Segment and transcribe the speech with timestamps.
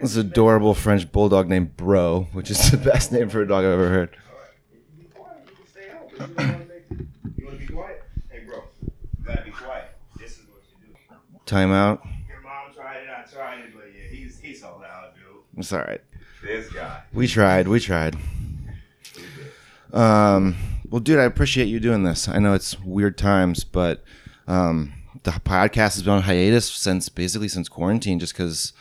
[0.00, 3.72] This adorable French bulldog named Bro, which is the best name for a dog I've
[3.72, 4.16] ever heard.
[5.66, 5.88] Stay
[11.72, 12.02] out.
[12.28, 15.42] Your mom tried it, I tried it, but yeah, he's he's so loud, dude.
[15.58, 16.00] It's all right.
[16.42, 17.02] This guy.
[17.12, 17.68] We tried.
[17.68, 18.16] We tried.
[19.92, 20.56] Um,
[20.90, 22.28] well, dude, I appreciate you doing this.
[22.28, 24.04] I know it's weird times, but
[24.46, 28.72] um, the podcast has been on hiatus since basically since quarantine, just because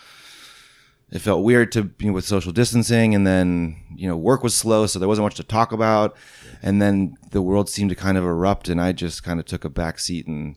[1.11, 4.85] it felt weird to be with social distancing, and then you know work was slow,
[4.87, 6.15] so there wasn't much to talk about,
[6.61, 9.63] and then the world seemed to kind of erupt, and I just kind of took
[9.65, 10.55] a back seat, and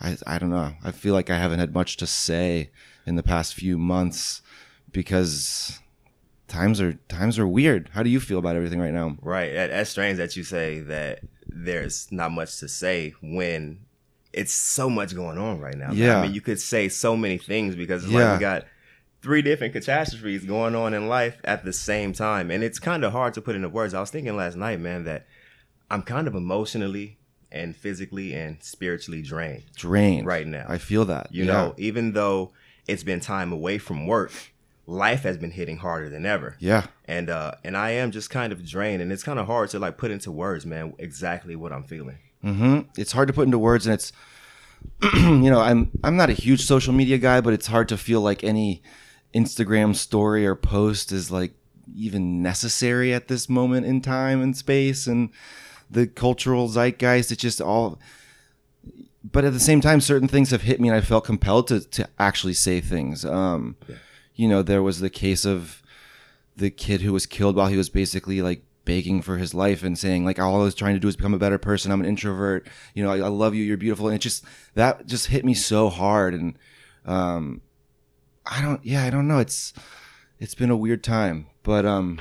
[0.00, 0.74] I I don't know.
[0.84, 2.70] I feel like I haven't had much to say
[3.06, 4.42] in the past few months
[4.92, 5.78] because
[6.48, 7.90] times are times are weird.
[7.92, 9.16] How do you feel about everything right now?
[9.22, 9.52] Right.
[9.52, 13.80] That's strange that you say that there's not much to say when
[14.32, 15.92] it's so much going on right now.
[15.92, 16.18] Yeah.
[16.18, 18.32] I mean, you could say so many things because it's Yeah.
[18.32, 18.64] like we got
[19.26, 22.48] three different catastrophes going on in life at the same time.
[22.48, 23.92] And it's kind of hard to put into words.
[23.92, 25.26] I was thinking last night, man, that
[25.90, 27.18] I'm kind of emotionally
[27.50, 30.64] and physically and spiritually drained Drained right now.
[30.68, 31.26] I feel that.
[31.32, 31.52] You Yeah.
[31.52, 32.52] know, even though
[32.86, 34.32] it's been time away from work,
[34.86, 36.86] life has been hitting harder than ever Yeah.
[37.06, 39.80] and uh and I am just kind of drained and it's kind of hard to
[39.80, 43.58] like put into words man exactly what I'm feeling hmm It's hard to put into
[43.58, 44.12] words, and it's
[45.44, 48.20] you know I'm I'm not a huge social media guy, but it's hard to feel
[48.20, 48.82] like any
[49.36, 51.52] Instagram story or post is like
[51.94, 55.30] even necessary at this moment in time and space and
[55.90, 57.30] the cultural zeitgeist.
[57.30, 57.98] It's just all.
[59.22, 61.80] But at the same time, certain things have hit me, and I felt compelled to
[61.80, 63.24] to actually say things.
[63.24, 63.76] Um,
[64.36, 65.82] You know, there was the case of
[66.56, 69.98] the kid who was killed while he was basically like begging for his life and
[69.98, 71.90] saying like all I was trying to do is become a better person.
[71.90, 72.68] I'm an introvert.
[72.94, 73.64] You know, I, I love you.
[73.64, 74.08] You're beautiful.
[74.08, 76.34] And it just that just hit me so hard.
[76.34, 76.58] And
[77.04, 77.62] um,
[78.46, 78.84] I don't.
[78.84, 79.38] Yeah, I don't know.
[79.38, 79.72] It's
[80.38, 82.20] it's been a weird time, but um,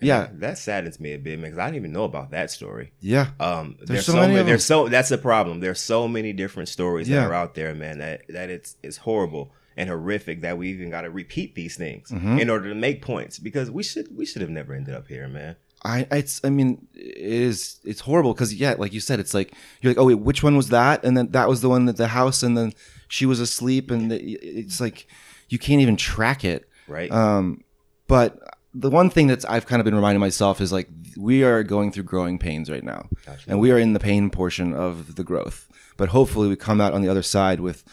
[0.00, 2.92] yeah, that saddens me a bit man because I didn't even know about that story
[3.00, 6.06] yeah, um There's there's, so so, many many, there's so that's the problem there's so
[6.08, 7.20] many different stories Yeah.
[7.20, 10.90] that are out there man that that it's it's horrible and horrific that we even
[10.90, 12.38] got to repeat these things Mhm.
[12.40, 15.26] in order to make points because we should we should have never ended up here
[15.28, 19.32] man I it's I mean it is it's horrible because yeah, like you said, it's
[19.34, 21.04] like you're like oh wait, which one was that?
[21.04, 22.72] And then that was the one that the house, and then
[23.08, 25.06] she was asleep, and the, it's like
[25.48, 26.68] you can't even track it.
[26.88, 27.64] right Um,
[28.06, 28.38] but
[28.74, 31.92] the one thing that's I've kind of been reminding myself is like we are going
[31.92, 33.44] through growing pains right now, Gotcha.
[33.48, 35.68] and we are in the pain portion of the growth.
[35.96, 37.84] But hopefully, we come out on the other side with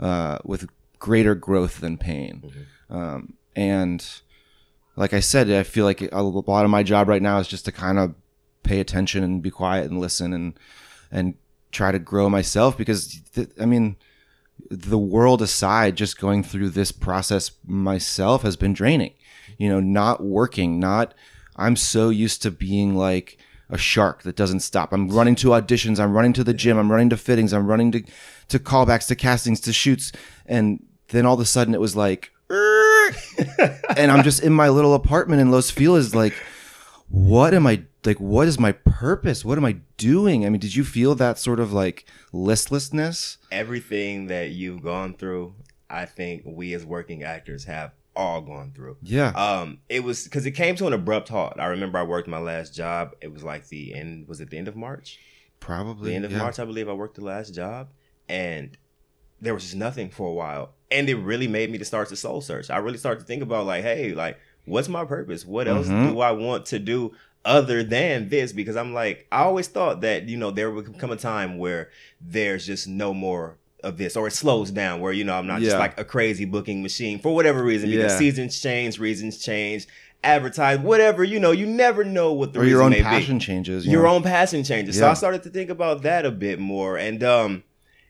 [0.00, 0.66] uh, with
[0.98, 2.50] greater growth than pain.
[2.88, 4.04] Um, and
[4.96, 7.66] like I said, I feel like a lot of my job right now is just
[7.66, 8.14] to kind of
[8.62, 10.58] pay attention and be quiet and listen and
[11.12, 11.34] and
[11.70, 13.96] try to grow myself because th- I mean
[14.70, 19.14] the world aside just going through this process myself has been draining
[19.58, 21.14] you know not working not
[21.56, 23.38] i'm so used to being like
[23.70, 24.92] a shark that doesn't stop.
[24.92, 27.92] I'm running to auditions i'm running to the gym i'm running to fittings i'm running
[27.92, 28.02] to
[28.48, 30.12] to callbacks to castings to shoots.
[30.46, 32.32] And then all of a sudden it was like
[33.96, 36.34] and i'm just in my little apartment in los feliz like
[37.10, 40.74] what am i like what is my purpose what am i doing i mean did
[40.74, 45.54] you feel that sort of like listlessness everything that you've gone through
[45.92, 50.46] I think we as working actors have all gone through yeah Um, it was because
[50.46, 51.54] it came to an abrupt halt.
[51.58, 53.16] I remember I worked my last job.
[53.20, 54.28] It was like the end.
[54.28, 55.18] Was it the end of March?
[55.58, 56.38] probably The end of yeah.
[56.38, 56.88] March, I believe.
[56.88, 57.88] I worked the last job,
[58.28, 58.76] and
[59.40, 60.74] there was just nothing for a while.
[60.92, 62.70] And it really made me to start to soul search.
[62.70, 65.44] I really started to think about like, hey, like, what's my purpose?
[65.46, 66.02] What else Mhm.
[66.12, 67.12] do I want to do
[67.44, 68.52] other than this?
[68.52, 71.90] Because I'm like, I always thought that you know there would come a time where
[72.20, 75.60] there's just no more of this or it slows down where you know I'm not
[75.62, 75.68] Yeah.
[75.68, 78.18] just like a crazy booking machine for whatever reason because Yeah.
[78.18, 79.86] seasons change, reasons change,
[80.22, 83.40] advertise, whatever, you know, you never know what the or your own may be passion
[83.40, 84.10] changes you your know?
[84.16, 84.98] own passion changes.
[84.98, 87.62] So I started to think about that a bit more, and um,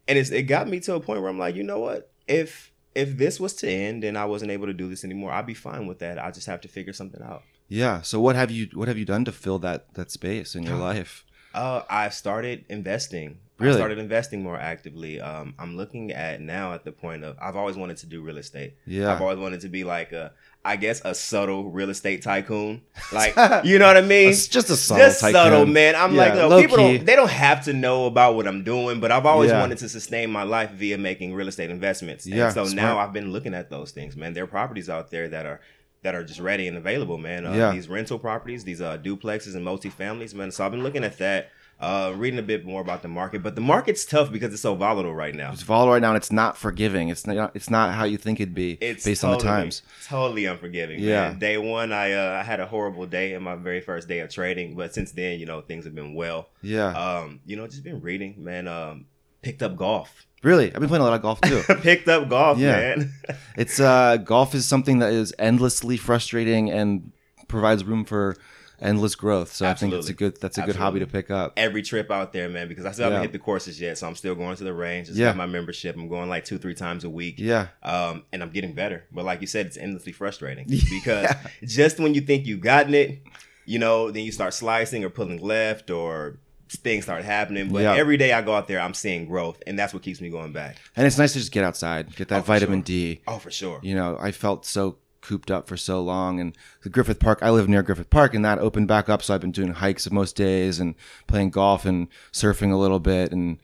[0.08, 2.10] and it's, it got me to a point where I'm like, you know what?
[2.26, 5.46] If if this was to end and I wasn't able to do this anymore, I'd
[5.46, 6.18] be fine with that.
[6.18, 7.42] I just have to figure something out.
[7.68, 8.02] Yeah.
[8.02, 10.76] So what have you what have you done to fill that that space in your
[10.76, 11.24] life?
[11.54, 13.38] Uh, I've started investing.
[13.60, 13.74] Really?
[13.74, 15.20] I started investing more actively.
[15.20, 18.38] Um, I'm looking at now at the point of I've always wanted to do real
[18.38, 18.74] estate.
[18.86, 19.12] Yeah.
[19.12, 20.32] I've always wanted to be like a,
[20.64, 22.82] I guess, a subtle real estate tycoon.
[23.12, 23.34] Like,
[23.64, 24.28] you know what I mean?
[24.30, 25.32] It's just a subtle just tycoon.
[25.34, 25.94] subtle, man.
[25.96, 26.96] I'm Yeah, like, low people key.
[26.98, 29.60] don't they don't have to know about what I'm doing, but I've always Yeah.
[29.60, 32.26] wanted to sustain my life via making real estate investments.
[32.26, 32.74] Yeah, and so smart.
[32.76, 34.32] now I've been looking at those things, man.
[34.34, 35.60] There are properties out there that are
[36.02, 37.44] that are just ready and available, man.
[37.44, 37.72] Uh, Yeah.
[37.72, 40.50] These rental properties, these uh, duplexes and multifamilies, man.
[40.50, 41.50] So I've been looking at that.
[41.80, 43.42] Uh, reading a bit more about the market.
[43.42, 45.50] But the market's tough because it's so volatile right now.
[45.52, 47.08] It's volatile right now, and it's not forgiving.
[47.08, 47.52] It's not.
[47.54, 49.82] It's not how you think it'd be It's based totally, on the times.
[50.06, 51.00] Totally unforgiving.
[51.00, 51.30] Yeah.
[51.30, 51.38] Man.
[51.38, 54.30] Day one, I uh, I had a horrible day in my very first day of
[54.30, 56.48] trading, but since then, you know, things have been well.
[56.62, 58.68] Yeah, Um, you know, just been reading, man.
[58.68, 59.06] Um,
[59.42, 60.26] picked up golf.
[60.42, 60.66] really.
[60.74, 61.62] I've been playing a lot of golf too.
[61.80, 62.72] picked up golf, Yeah.
[62.96, 63.12] man.
[63.56, 67.12] it's uh, golf is something that is endlessly frustrating and
[67.48, 68.36] provides room for
[68.80, 69.52] endless growth.
[69.52, 70.40] So I think it's a good.
[70.40, 71.52] That's a good hobby to pick up.
[71.56, 73.22] Every trip out there, man, because I still haven't Yeah.
[73.22, 75.08] hit the courses yet, so I'm still going to the range.
[75.10, 75.26] Yeah.
[75.28, 75.96] got my membership.
[75.96, 77.34] I'm going like two, three times a week.
[77.38, 79.04] Yeah, um, and I'm getting better.
[79.12, 81.30] But like you said, it's endlessly frustrating because
[81.64, 83.22] just when you think you've gotten it,
[83.66, 86.38] you know, then you start slicing or pulling left or
[86.68, 87.68] things start happening.
[87.72, 87.94] But Yeah.
[87.96, 90.52] every day I go out there, I'm seeing growth, and that's what keeps me going
[90.52, 90.76] back.
[90.96, 92.84] and it's nice to just get outside, get that Oh, vitamin sure.
[92.84, 93.20] D.
[93.26, 93.80] Oh, for sure.
[93.82, 96.40] you know, I felt so cooped up for so long.
[96.40, 99.22] And the Griffith Park, I live near Griffith Park, and that opened back up.
[99.22, 100.94] So I've been doing hikes most days and
[101.26, 103.58] playing golf and surfing a little bit and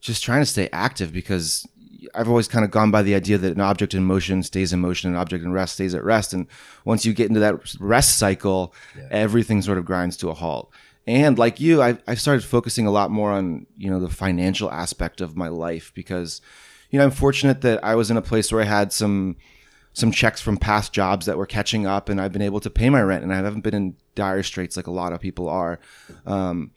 [0.00, 1.66] just trying to stay active because
[2.14, 4.80] I've always kind of gone by the idea that an object in motion stays in
[4.80, 6.32] motion, an object in rest stays at rest.
[6.32, 6.46] And
[6.84, 8.74] once you get into that rest cycle,
[9.10, 10.72] everything sort of grinds to a halt.
[11.06, 14.70] And like you, I, I started focusing a lot more on, you know, the financial
[14.70, 16.40] aspect of my life because,
[16.90, 19.36] you know, I'm fortunate that I was in a place where I had some,
[19.92, 22.90] some checks from past jobs that were catching up and I've been able to pay
[22.90, 25.80] my rent and I haven't been in dire straits like a lot of people are.
[26.26, 26.70] Um,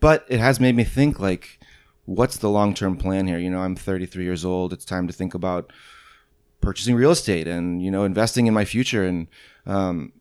[0.00, 1.58] but it has made me think like,
[2.04, 3.38] what's the long-term plan here?
[3.38, 4.72] You know, I'm 33 years old.
[4.72, 5.72] It's time to think about
[6.60, 9.04] purchasing real estate and, you know, investing in my future.
[9.04, 9.28] And,
[9.66, 10.12] um,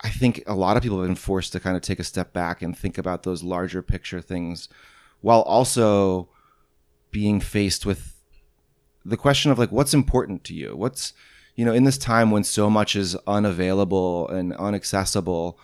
[0.00, 2.32] I think a lot of people have been forced to kind of take a step
[2.32, 4.68] back and think about those larger picture things
[5.20, 6.28] while also
[7.10, 8.14] being faced with
[9.04, 11.12] the question of like what's important to you what's
[11.56, 15.56] you know in this time when so much is unavailable and unaccessible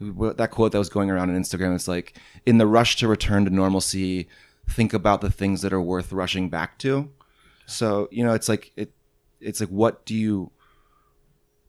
[0.00, 3.44] that quote that was going around on instagram is like in the rush to return
[3.44, 4.28] to normalcy
[4.68, 7.10] think about the things that are worth rushing back to.
[7.66, 8.92] So you know it's like it
[9.40, 10.50] it's like what do you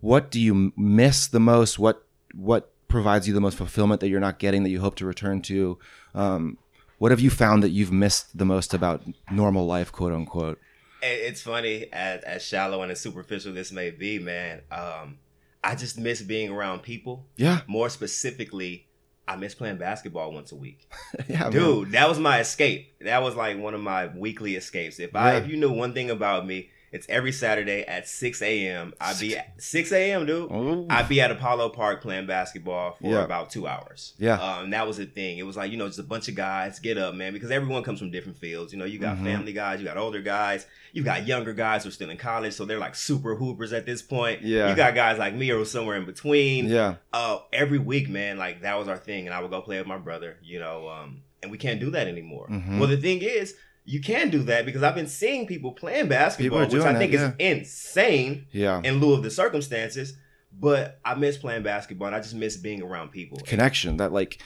[0.02, 1.80] what do you miss the most?
[1.80, 5.06] What what provides you the most fulfillment that you're not getting that you hope to
[5.06, 5.78] return to?
[6.14, 6.58] Um,
[6.98, 9.02] what have you found that you've missed the most about
[9.32, 10.60] normal life quote unquote
[11.02, 14.62] It's funny, as, as shallow and as superficial this may be, man.
[14.72, 15.18] Um,
[15.64, 17.26] I just miss being around people.
[17.36, 18.88] yeah More specifically,
[19.28, 20.90] I miss playing basketball once a week.
[21.28, 21.52] yeah man.
[21.52, 22.96] Dude, that was my escape.
[23.02, 25.00] That was like one of my weekly escapes.
[25.00, 25.38] If I Yeah.
[25.40, 28.94] if you knew one thing about me, it's every Saturday at six a.m.
[29.00, 30.26] I'd be at six a.m.
[30.26, 30.52] dude.
[30.52, 30.88] Ooh.
[30.90, 33.24] I'd be at Apollo Park playing basketball for Yeah.
[33.24, 34.14] about two hours.
[34.18, 34.36] Yeah.
[34.42, 35.38] um, that was the thing.
[35.38, 37.84] It was like you know just a bunch of guys get up, man, because everyone
[37.84, 38.74] comes from different fields.
[38.74, 39.24] You know, you got Mhm.
[39.26, 42.54] family guys, you got older guys, you got younger guys who are still in college,
[42.54, 44.42] so they're like super hoopers at this point.
[44.42, 44.70] Yeah.
[44.70, 48.62] you got guys like me or somewhere in between yeah uh every week man like
[48.62, 51.22] that was our thing and i would go play with my brother you know um
[51.44, 52.80] and we can't do that anymore Mhm.
[52.80, 53.56] well the thing is
[53.90, 57.12] you can do that because i've been seeing people playing basketball are which i think
[57.12, 58.80] is insane yeah.
[58.84, 60.14] in lieu of the circumstances
[60.58, 63.40] but i miss playing basketball and i just miss being around people.
[63.46, 64.42] Connection that like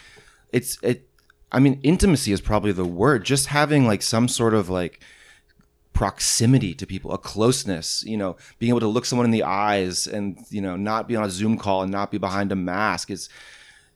[0.51, 1.07] it's it
[1.51, 3.24] i mean intimacy is probably the word.
[3.24, 5.01] Just having like some sort of like
[5.94, 10.08] proximity to people a closeness you know being able to look someone in the eyes
[10.08, 13.12] and you know not be on a zoom call and not be behind a mask
[13.12, 13.29] is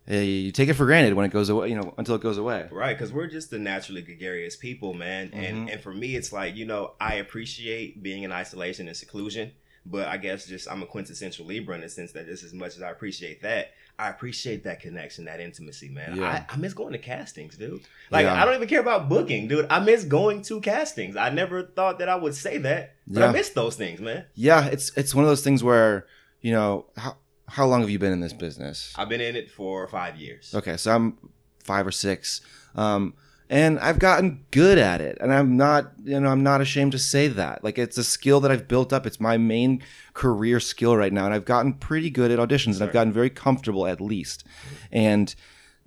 [0.09, 2.67] you take it for granted when it goes away you know until it goes away
[2.71, 5.29] Right, because we're just the naturally gregarious people, man.
[5.33, 5.73] And Mhm.
[5.73, 9.51] and for me, it's like you know I appreciate being in isolation and seclusion,
[9.85, 12.75] but I guess just I'm a quintessential Libra in the sense that just as much
[12.75, 16.17] as I appreciate that, I appreciate that connection, that intimacy, man.
[16.17, 16.45] Yeah.
[16.49, 17.81] I, I miss going to castings, dude.
[18.11, 18.41] Like Yeah.
[18.41, 19.67] I don't even care about booking, dude.
[19.69, 21.15] I miss going to castings.
[21.15, 23.27] I never thought that I would say that, but Yeah.
[23.27, 24.25] I miss those things, man.
[24.35, 26.05] yeah it's it's one of those things where
[26.41, 29.49] you know how how long have you been in this business I've been in it
[29.49, 30.53] for five years.
[30.53, 31.17] Okay, so I'm
[31.63, 32.41] five or six,
[32.75, 33.13] um,
[33.49, 36.99] and I've gotten good at it, and I'm not, you know, I'm not ashamed to
[36.99, 37.63] say that.
[37.63, 39.05] Like it's a skill that I've built up.
[39.05, 39.81] It's my main
[40.13, 43.29] career skill right now, and I've gotten pretty good at auditions, and I've gotten very
[43.29, 44.43] comfortable at least.
[44.91, 45.33] And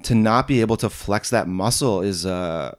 [0.04, 2.74] to not be able to flex that muscle is, uh,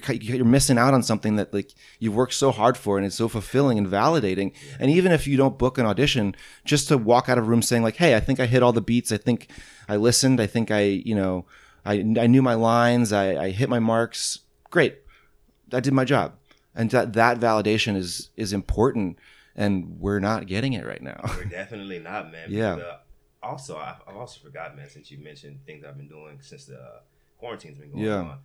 [0.00, 3.16] you're you're missing out on something that like you've worked so hard for, and it's
[3.16, 4.52] so fulfilling and validating.
[4.80, 6.34] And even if you don't book an audition,
[6.64, 8.72] just to walk out of a room saying like, "Hey, I think I hit all
[8.72, 9.12] the beats.
[9.12, 9.48] I think
[9.88, 10.40] I listened.
[10.40, 11.44] I think I, you know,
[11.84, 13.12] I, I knew my lines.
[13.12, 14.40] I, I hit my marks.
[14.70, 14.98] Great.
[15.72, 16.34] I did my job.
[16.74, 19.18] And that, that validation is, is important.
[19.56, 21.20] And we're not getting it right now.
[21.36, 22.46] We're definitely not, man.
[22.48, 22.74] Yeah.
[22.76, 22.98] uh,
[23.42, 26.80] also, I've, I've also forgot, man, since you mentioned things I've been doing since the
[27.38, 28.16] quarantine's been going Yeah.
[28.20, 28.38] on.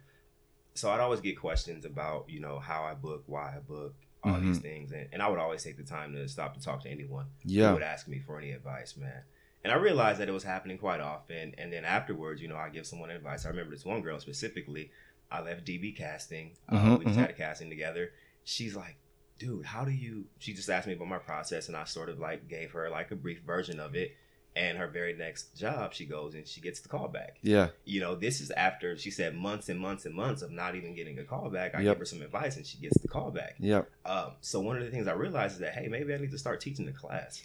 [0.77, 4.39] So I'd always get questions about, you know, how I book, why I book, all
[4.39, 4.91] these things.
[4.91, 7.51] And, and I would always take the time to stop to talk to anyone who
[7.51, 7.73] Yeah.
[7.73, 9.23] would ask me for any advice, man.
[9.63, 11.55] And I realized that it was happening quite often.
[11.57, 13.45] And then afterwards, you know, I give someone advice.
[13.45, 14.91] I remember this one girl specifically.
[15.31, 16.51] I left DB casting.
[16.69, 17.21] Uh, Mhm, we just mhm.
[17.21, 18.11] had a casting together.
[18.43, 18.97] She's like,
[19.39, 20.25] dude, how do you?
[20.39, 23.11] She just asked me about my process, and I sort of like gave her like
[23.11, 24.15] a brief version of it.
[24.57, 27.37] And her very next job, she goes and she gets the call back.
[27.43, 27.67] Yeah.
[27.85, 30.95] You know, this is after she said months and months and months of not even
[30.95, 31.75] getting a call back.
[31.75, 31.93] I Yep.
[31.95, 33.55] give her some advice, and she gets the call back.
[33.59, 33.87] Yep.
[34.05, 36.39] Um, so one of the things I realized is that hey, maybe I need to
[36.39, 37.43] start teaching the class.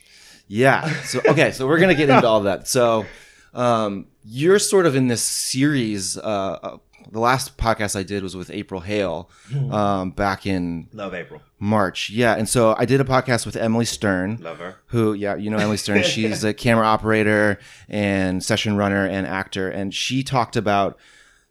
[0.48, 0.88] Yeah.
[1.02, 2.66] So okay, so we're gonna get into all that.
[2.66, 3.04] So
[3.52, 6.16] um, you're sort of in this series.
[6.16, 6.78] Uh, uh,
[7.10, 9.28] the last podcast I did was with April Hale
[9.70, 12.10] um, back in Love April, March.
[12.10, 14.38] Yeah, and so I did a podcast with Emily Stern.
[14.40, 14.76] love her.
[14.86, 19.68] who yeah you know emily stern she's a camera operator and session runner and actor
[19.68, 20.98] and she talked about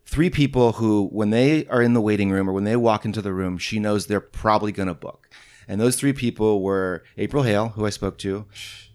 [0.05, 3.21] three people who when they are in the waiting room or when they walk into
[3.21, 5.29] the room she knows they're probably going to book
[5.67, 8.45] and those three people were april hale who i spoke to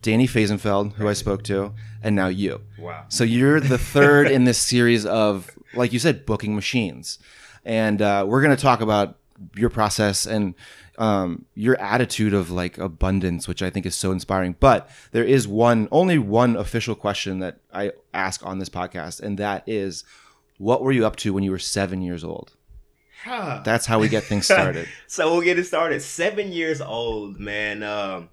[0.03, 1.73] danny Faisenfeld, who i spoke to
[2.03, 3.05] and now you Wow.
[3.09, 7.19] so you're the third in this series of, like you said, booking machines,
[7.65, 9.19] and uh, we're going to talk about
[9.55, 10.55] your process and
[10.99, 14.57] um, your attitude of like abundance, which I think is so inspiring.
[14.59, 19.39] But there is one, only one official question that I ask on this podcast, and
[19.39, 20.05] that is,
[20.59, 22.55] what were you up to when you were seven years old?
[23.25, 23.61] Huh.
[23.65, 24.89] That's how we get things started.
[25.07, 26.01] So we'll get it started.
[26.01, 27.83] Seven years old, man.
[27.83, 28.31] Um,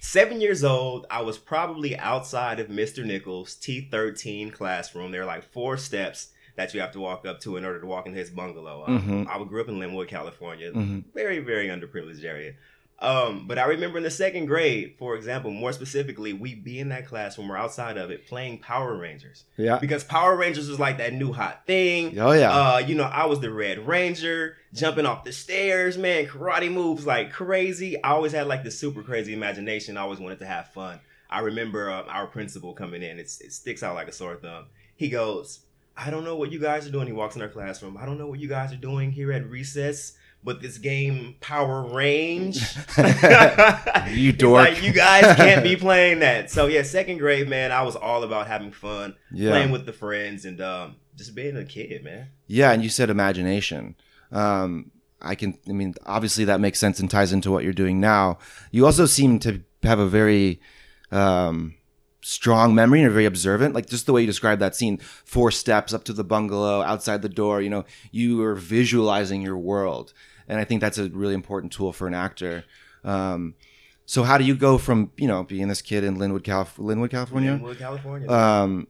[0.00, 1.06] seven years old.
[1.10, 3.04] I was probably outside of Mr.
[3.04, 5.12] Nichols' T13 classroom.
[5.12, 6.28] There are like four steps
[6.60, 8.84] that you have to walk up to in order to walk into his bungalow.
[8.86, 9.28] Um, Mhm.
[9.28, 10.70] I grew up in Lynwood, California.
[10.72, 11.04] Mhm.
[11.14, 12.52] Very, very underprivileged area.
[13.02, 16.90] Um, but I remember in the second grade, for example, more specifically, we be in
[16.90, 19.78] that class when we're outside of it playing Power Rangers Yeah.
[19.78, 22.18] because Power Rangers was like that new hot thing.
[22.20, 22.50] Oh yeah.
[22.52, 27.06] Uh, you know, I was the Red Ranger, jumping off the stairs, man, karate moves
[27.06, 27.96] like crazy.
[28.04, 29.96] I always had like the super crazy imagination.
[29.96, 31.00] I always wanted to have fun.
[31.30, 33.18] I remember uh, our principal coming in.
[33.18, 34.66] It's, it sticks out like a sore thumb.
[34.94, 35.60] He goes,
[36.02, 37.06] I don't know what you guys are doing.
[37.06, 37.98] He walks in our classroom.
[37.98, 41.82] I don't know what you guys are doing here at recess, but this game Power
[41.82, 42.58] Range.
[44.10, 44.70] You dork.
[44.70, 46.50] Like, you guys can't be playing that.
[46.50, 49.50] So yeah, second grade, man, I was all about having fun, yeah.
[49.50, 52.28] playing with the friends, and um, just being a kid, man.
[52.46, 53.94] Yeah, and you said imagination.
[54.32, 54.90] Um,
[55.20, 55.58] I can.
[55.68, 58.38] I mean, obviously that makes sense and ties into what you're doing now.
[58.72, 60.60] You also seem to have a very
[61.12, 61.74] um,
[62.22, 63.74] strong memory and are very observant.
[63.74, 67.22] Like just the way you described that scene, four steps up to the bungalow, outside
[67.22, 67.60] the door.
[67.62, 70.12] You know, you are visualizing your world,
[70.48, 72.64] and I think that's a really important tool for an actor.
[73.04, 73.54] Um,
[74.06, 77.10] so how do you go from you know being this kid in Lynwood, Calif- Lynwood,
[77.10, 77.52] California?
[77.52, 78.30] Lynwood, California.
[78.30, 78.86] um,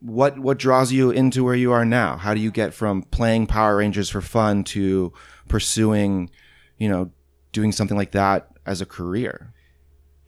[0.00, 2.16] what what draws you into where you are now?
[2.16, 5.12] How do you get from playing Power Rangers for fun to
[5.48, 6.30] pursuing,
[6.76, 7.10] you know,
[7.52, 9.52] doing something like that as a career?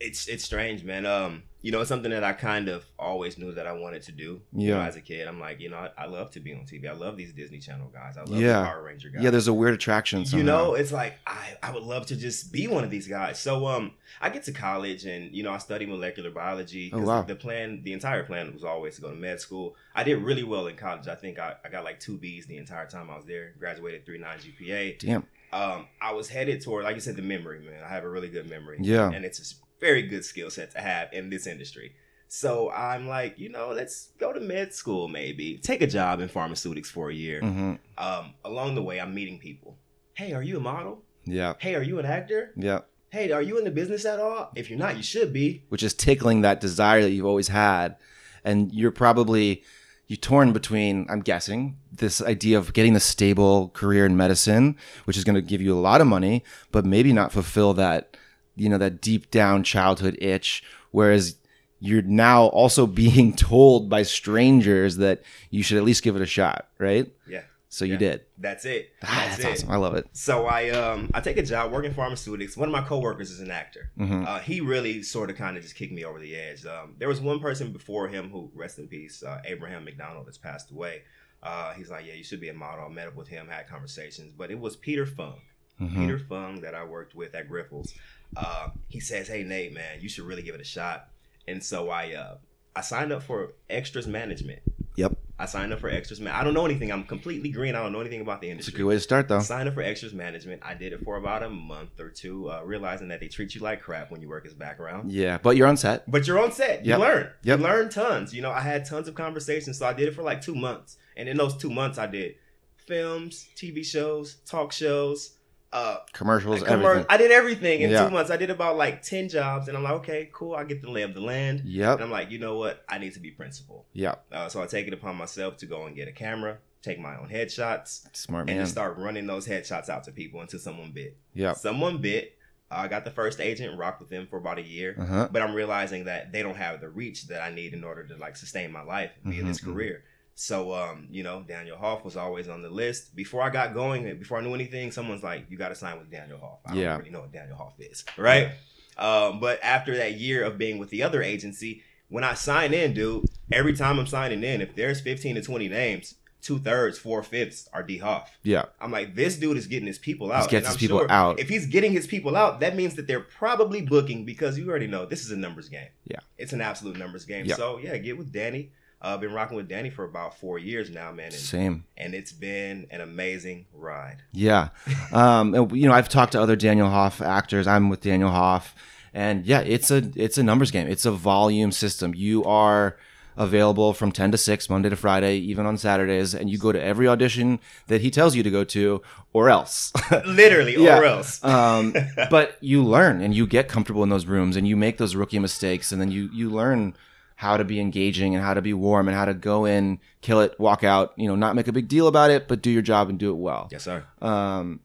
[0.00, 1.06] it's it's strange, man.
[1.06, 4.12] Um, you know, it's something that I kind of always knew that I wanted to
[4.12, 4.40] do.
[4.52, 4.86] You know, Yeah.
[4.86, 6.88] as a kid, I'm like, you know, I, I love to be on TV.
[6.88, 8.16] I love these Disney Channel guys.
[8.16, 8.60] I love Yeah.
[8.60, 9.22] the Power Ranger guys.
[9.22, 10.24] Yeah, there's a weird attraction.
[10.24, 10.38] Somehow.
[10.38, 13.38] you know, it's like I, I would love to just be one of these guys.
[13.38, 16.90] So um, I get to college and you know I study molecular biology.
[16.94, 17.22] Oh, wow.
[17.22, 19.76] The plan, the entire plan was always to go to med school.
[19.94, 21.08] I did really well in college.
[21.08, 23.52] I think I, I got like two B's the entire time I was there.
[23.58, 24.98] Graduated three nine GPA.
[24.98, 25.24] damn.
[25.52, 27.82] Um, I was headed toward, like you said, the memory man.
[27.84, 28.78] I have a really good memory.
[28.80, 29.10] Yeah.
[29.10, 31.94] and it's a very good skill set to have in this industry.
[32.28, 36.28] So I'm like, you know, let's go to med school, maybe take a job in
[36.28, 37.40] pharmaceutics for a year.
[37.40, 39.76] hmm Um, along the way, I'm meeting people.
[40.14, 41.02] Hey, are you a model?
[41.24, 42.52] Yeah, Hey, are you an actor?
[42.56, 42.80] yeah.
[43.10, 44.52] Hey, are you in the business at all?
[44.54, 45.64] If you're not, you should be.
[45.68, 47.96] Which is tickling that desire that you've always had,
[48.44, 49.64] and you're probably
[50.06, 51.06] you torn between.
[51.10, 55.42] I'm guessing this idea of getting the stable career in medicine, which is going to
[55.42, 58.16] give you a lot of money, but maybe not fulfill that
[58.60, 61.36] you know that deep down childhood itch whereas
[61.78, 66.26] you're now also being told by strangers that you should at least give it a
[66.26, 68.92] shot right Yeah, so you did that's it.
[69.02, 69.52] ah, That's, that's it.
[69.64, 72.56] awesome i love it So I um I take a job working pharmaceutics.
[72.56, 73.90] One of my coworkers is an actor.
[73.98, 74.26] Mhm.
[74.26, 76.66] Uh, he really sort of kind of just kicked me over the edge.
[76.66, 80.38] Um, there was one person before him who, rest in peace, uh, Abraham McDonald, has
[80.38, 81.02] passed away.
[81.42, 82.84] Uh, he's like, yeah, you should be a model.
[82.84, 85.40] I met up with him, had conversations, but it was Peter Fung.
[85.80, 85.94] Mhm.
[85.96, 87.94] Peter Fung that I worked with at Grifols.
[88.36, 91.08] Uh, he says, "Hey Nate, man, you should really give it a shot."
[91.48, 92.36] And so I uh,
[92.76, 94.60] I signed up for extras management.
[94.96, 96.34] yep I signed up for extras man.
[96.34, 96.92] I don't know anything.
[96.92, 97.74] I'm completely green.
[97.74, 98.72] I don't know anything about the industry.
[98.72, 100.60] it's a good way to start though Signed up for extras management.
[100.64, 103.62] I did it for about a month or two, uh, realizing that they treat you
[103.62, 105.10] like crap when you work as background.
[105.10, 106.84] yeah but you're on set But you're on set.
[106.84, 106.98] You Yep.
[107.00, 107.30] learn.
[107.42, 107.58] Yep.
[107.58, 108.34] You learn tons.
[108.34, 110.98] You know, I had tons of conversations, so I did it for like two months.
[111.16, 112.34] And in those two months, I did
[112.76, 115.36] films, TV shows, talk shows,
[115.72, 118.04] uh, commercials commer- everything I did everything in Yeah.
[118.04, 118.30] two months.
[118.30, 120.54] I did about like ten jobs, and I'm like, okay, cool.
[120.54, 121.60] I get the lay of the land.
[121.60, 122.84] And yep I'm like, you know what?
[122.88, 123.86] I need to be principal.
[123.92, 126.98] yep Uh, so I take it upon myself to go and get a camera, take
[126.98, 128.64] my own headshots, Smart and man.
[128.64, 131.16] just start running those headshots out to people until someone bit.
[131.34, 131.52] Yeah.
[131.52, 132.36] Someone bit.
[132.72, 134.94] I got the first agent, rocked with them for about a year.
[134.96, 135.28] Uh huh.
[135.32, 138.16] But I'm realizing that they don't have the reach that I need in order to
[138.16, 139.72] like sustain my life via this Mhm, mhm.
[139.74, 140.04] career.
[140.34, 143.14] So, um, you know, Daniel Hoff was always on the list.
[143.14, 146.10] Before I got going, before I knew anything, someone's like, "You got to sign with
[146.10, 146.90] Daniel Hoff." I Yeah.
[146.92, 148.52] don't really know what Daniel Hoff is, right?
[148.96, 152.92] Um, but after that year of being with the other agency, when I sign in,
[152.94, 157.22] dude, every time I'm signing in, if there's 15 to 20 names, two thirds, four
[157.22, 158.36] fifths are D Hoff.
[158.42, 158.64] Yeah.
[158.80, 160.44] I'm like, this dude is getting his people out.
[160.44, 161.38] He gets his I'm people sure out.
[161.38, 164.86] If he's getting his people out, that means that they're probably booking because you already
[164.86, 165.88] know this is a numbers game.
[166.06, 166.20] Yeah.
[166.38, 167.44] It's an absolute numbers game.
[167.46, 167.56] Yeah.
[167.56, 168.70] So yeah, get with Danny.
[169.02, 171.84] Uh, I've been rocking with Danny for about four years now, man, and, Same.
[171.96, 174.18] and it's been an amazing ride.
[174.32, 174.68] Yeah.
[175.12, 177.66] Um, and, you know, I've talked to other Daniel Hoff actors.
[177.66, 178.74] I'm with Daniel Hoff,
[179.12, 180.86] and yeah, it's a it's a numbers game.
[180.86, 182.14] It's a volume system.
[182.14, 182.96] You are
[183.36, 186.80] available from 10 to 6 Monday to Friday, even on Saturdays, and you go to
[186.82, 189.00] every audition that he tells you to go to
[189.32, 189.92] or else.
[190.26, 190.98] Literally, Yeah.
[190.98, 191.42] or else.
[191.42, 191.94] um,
[192.30, 195.38] but you learn and you get comfortable in those rooms and you make those rookie
[195.38, 196.94] mistakes and then you you learn
[197.40, 200.42] how to be engaging and how to be warm and how to go in, kill
[200.42, 202.82] it, walk out, you know, not make a big deal about it, but do your
[202.82, 204.04] job and do it well yes, sir.
[204.20, 204.80] um,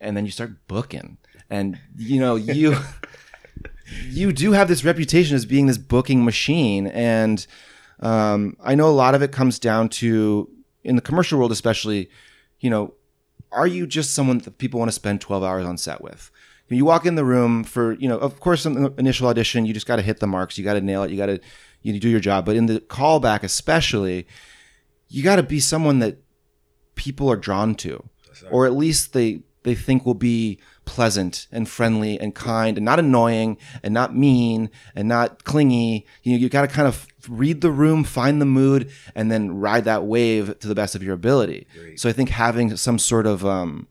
[0.00, 1.18] and then you start booking,
[1.50, 2.74] and you know you
[4.08, 7.46] you do have this reputation as being this booking machine, and
[8.00, 10.48] um, I know a lot of it comes down to
[10.82, 12.08] in the commercial world, especially,
[12.60, 12.94] you know,
[13.52, 16.30] are you just someone that people want to spend twelve hours on set with?
[16.68, 19.74] You walk in the room for, you know, of course, in the initial audition, you
[19.74, 21.38] just got to hit the marks, you got to nail it, you got to
[21.82, 24.26] you do your job, but in the callback, especially,
[25.08, 26.18] you got to be someone that
[26.94, 28.08] people are drawn to
[28.50, 32.98] or at least they they think will be pleasant and friendly and kind and not
[32.98, 36.04] annoying and not mean and not clingy.
[36.24, 39.60] You know, you got to kind of read the room, find the mood, and then
[39.60, 41.68] ride that wave to the best of your ability.
[41.76, 42.00] Agreed.
[42.00, 43.86] So I think having some sort of um,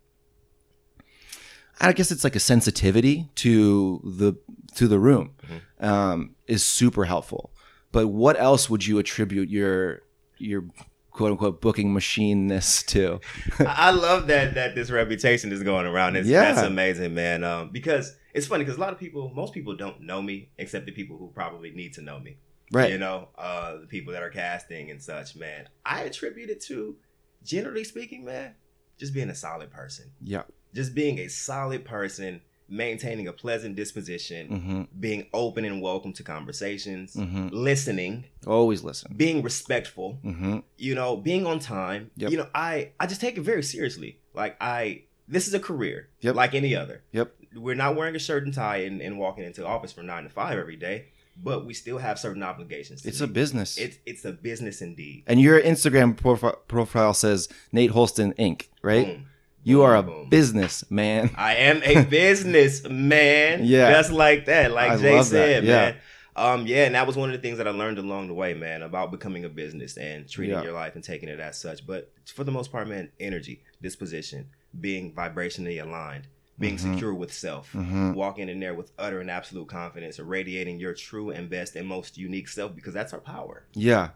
[1.80, 4.34] I guess it's like a sensitivity to the
[4.76, 5.36] to the room
[5.80, 7.51] um, is super helpful.
[7.92, 10.04] But what else would you attribute your
[10.38, 10.66] your
[11.12, 13.20] quote unquote booking machineness to?
[13.60, 16.16] I I love that that this reputation is going around.
[16.16, 16.54] It's, Yeah.
[16.54, 17.44] That's amazing, man.
[17.44, 20.86] Um, because it's funny because a lot of people, most people don't know me except
[20.86, 22.38] the people who probably need to know me.
[22.72, 22.92] Right.
[22.92, 25.68] You know, uh, the people that are casting and such, man.
[25.86, 26.96] I attribute it to,
[27.44, 28.56] generally speaking, man,
[28.98, 30.12] just being a solid person.
[30.22, 30.44] Yeah.
[30.74, 36.24] Just being a solid person, maintaining a pleasant disposition, hmm being open and welcome to
[36.24, 39.14] conversations, hmm listening, Always listen.
[39.16, 42.10] being respectful, hmm you know, being on time.
[42.16, 42.32] Yep.
[42.32, 44.20] You know, I I just take it very seriously.
[44.34, 46.36] Like I this is a career Yep.
[46.36, 47.04] like any other.
[47.12, 47.34] Yep.
[47.56, 50.30] We're not wearing a shirt and tie and, and walking into office from nine to
[50.30, 51.08] five every day,
[51.42, 53.02] but we still have certain obligations.
[53.02, 53.78] to It's a business.
[53.78, 55.24] it's it's a business indeed.
[55.28, 59.08] and your Instagram profile, profile says Nate Holston Inc., right?
[59.08, 59.26] Boom.
[59.64, 61.32] You are a business man.
[61.38, 63.64] I am a business man.
[63.64, 63.92] Yeah.
[63.92, 64.72] Just like that.
[64.72, 65.72] Like I Jay said, yeah.
[65.72, 65.96] man.
[66.36, 68.54] Um, yeah, and that was one of the things that I learned along the way,
[68.54, 70.64] man, about becoming a business and treating Yeah.
[70.64, 71.86] your life and taking it as such.
[71.86, 74.48] But for the most part, man, energy, disposition,
[74.80, 76.94] being vibrationally aligned, being Mhm.
[76.94, 81.32] secure with self, hmm walking in there with utter and absolute confidence, irradiating your true
[81.32, 83.64] and best and most unique self because that's our power.
[83.74, 84.10] Yeah,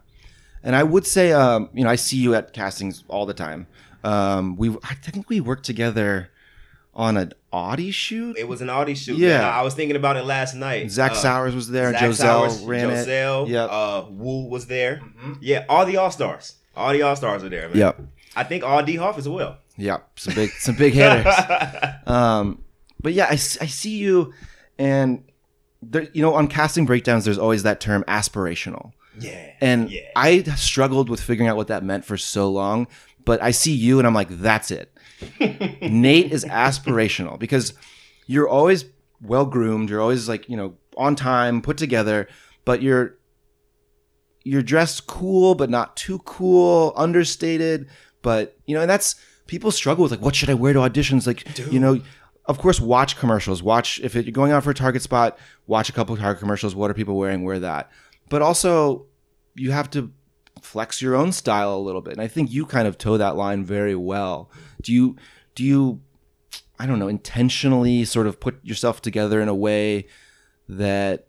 [0.62, 3.66] and I would say, um, you know, I see you at castings all the time.
[4.06, 6.30] Um, we, I think we worked together
[6.94, 8.36] on an Audi shoot.
[8.38, 9.18] It was an Audi shoot.
[9.18, 9.38] Yeah.
[9.38, 9.44] man.
[9.52, 10.90] I was thinking about it last night.
[10.90, 11.92] Zach Uh, Sowers was there.
[11.92, 12.94] Zach Joselle Sowers, ran it.
[12.96, 13.68] Joselle, Yep.
[13.70, 15.02] uh, Wu was there.
[15.40, 16.54] Yeah, all the All Stars.
[16.76, 17.76] All the All Stars are there, man.
[17.78, 18.00] Yep.
[18.34, 19.58] I think all D Hoff as well.
[19.78, 20.08] Yep.
[20.18, 21.26] Some big, some big hitters.
[22.06, 22.62] Um,
[23.02, 24.32] but yeah, I see you,
[24.78, 25.24] and
[25.82, 28.92] there, you know, on casting breakdowns, there's always that term aspirational.
[29.18, 29.50] yeah.
[29.60, 30.02] And yeah.
[30.14, 32.86] I struggled with figuring out what that meant for so long,
[33.26, 34.90] but I see you and I'm like, that's it.
[35.82, 37.74] Nate is aspirational because
[38.26, 38.86] you're always
[39.20, 42.28] well groomed, you're always like, you know, on time, put together,
[42.64, 43.18] but you're
[44.44, 47.88] you're dressed cool but not too cool, understated,
[48.22, 51.26] but you know, and that's people struggle with like what should I wear to auditions
[51.26, 52.00] like, you know,
[52.46, 55.36] of course watch commercials, watch if you're going out for a target spot,
[55.66, 57.90] watch a couple of target commercials, what are people wearing, wear that.
[58.28, 59.06] But also
[59.56, 60.12] you have to
[60.66, 62.14] flex your own style a little bit.
[62.14, 64.50] And I think you kind of toe that line very well.
[64.82, 65.16] Do you
[65.54, 66.00] do you
[66.78, 70.08] I don't know, intentionally sort of put yourself together in a way
[70.68, 71.28] that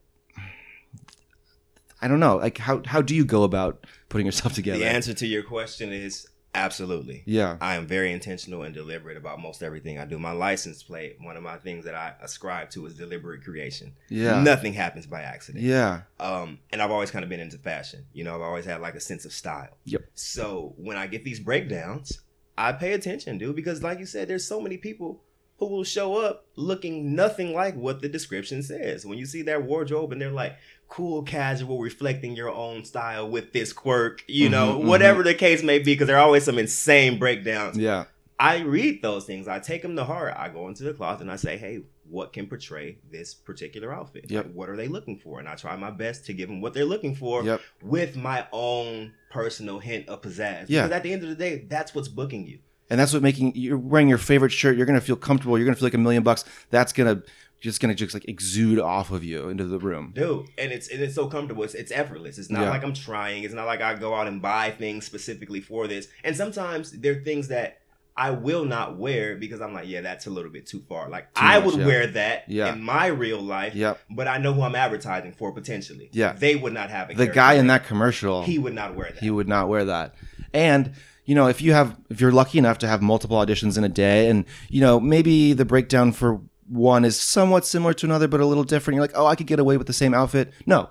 [2.01, 4.79] I don't know, like how how do you go about putting yourself together?
[4.79, 7.23] The answer to your question is Absolutely.
[7.25, 7.57] Yeah.
[7.61, 10.17] I am very intentional and deliberate about most everything I do.
[10.17, 13.93] My license plate, one of my things that I ascribe to is deliberate creation.
[14.09, 14.41] Yeah.
[14.41, 15.63] Nothing happens by accident.
[15.63, 16.01] Yeah.
[16.19, 18.05] Um, and I've always kind of been into fashion.
[18.11, 19.77] You know, I've always had like a sense of style.
[19.85, 20.01] Yep.
[20.15, 22.21] So when I get these breakdowns,
[22.57, 25.21] I pay attention, dude, because like you said, there's so many people
[25.59, 29.05] who will show up looking nothing like what the description says.
[29.05, 30.55] When you see their wardrobe and they're like
[30.89, 35.61] cool, casual, reflecting your own style with this quirk, you know, Mhm, whatever the case
[35.63, 37.77] may be, because there are always some insane breakdowns.
[37.77, 38.05] Yeah.
[38.39, 39.47] I read those things.
[39.47, 40.33] I take them to heart.
[40.37, 44.27] I go into the closet and I say, hey, what can portray this particular outfit?
[44.29, 44.45] Yep.
[44.45, 45.39] Like, what are they looking for?
[45.39, 47.61] And I try my best to give them what they're looking for Yep.
[47.81, 50.65] with my own personal hint of pizzazz.
[50.69, 50.83] Yeah.
[50.83, 52.59] Because at the end of the day, that's what's booking you.
[52.89, 54.77] And that's what making you're wearing your favorite shirt.
[54.77, 55.57] You're gonna feel comfortable.
[55.57, 56.45] You're gonna feel like a million bucks.
[56.69, 57.23] That's gonna
[57.59, 60.11] just gonna just like exude off of you into the room.
[60.15, 61.63] Dude, and it's and it's so comfortable.
[61.63, 62.37] It's, it's effortless.
[62.37, 62.69] It's not Yeah.
[62.69, 63.43] like I'm trying.
[63.43, 66.07] It's not like I go out and buy things specifically for this.
[66.23, 67.79] And sometimes there are things that
[68.19, 71.07] I will not wear because I'm like, yeah, that's a little bit too far.
[71.07, 71.85] Like Too I much, would yeah.
[71.85, 72.73] wear that Yeah.
[72.73, 73.99] in my real life, Yep.
[74.09, 76.09] but I know who I'm advertising for potentially.
[76.13, 76.33] Yeah.
[76.33, 77.17] They would not have it.
[77.17, 79.19] The guy in that commercial, he would not wear that.
[79.21, 80.15] he would not wear that.
[80.53, 80.93] And
[81.25, 83.89] you know, if you have, if you're lucky enough to have multiple auditions in a
[83.89, 88.39] day, and you know, maybe the breakdown for one is somewhat similar to another, but
[88.39, 88.95] a little different.
[88.95, 90.53] You're like, oh, I could get away with the same outfit.
[90.65, 90.89] No,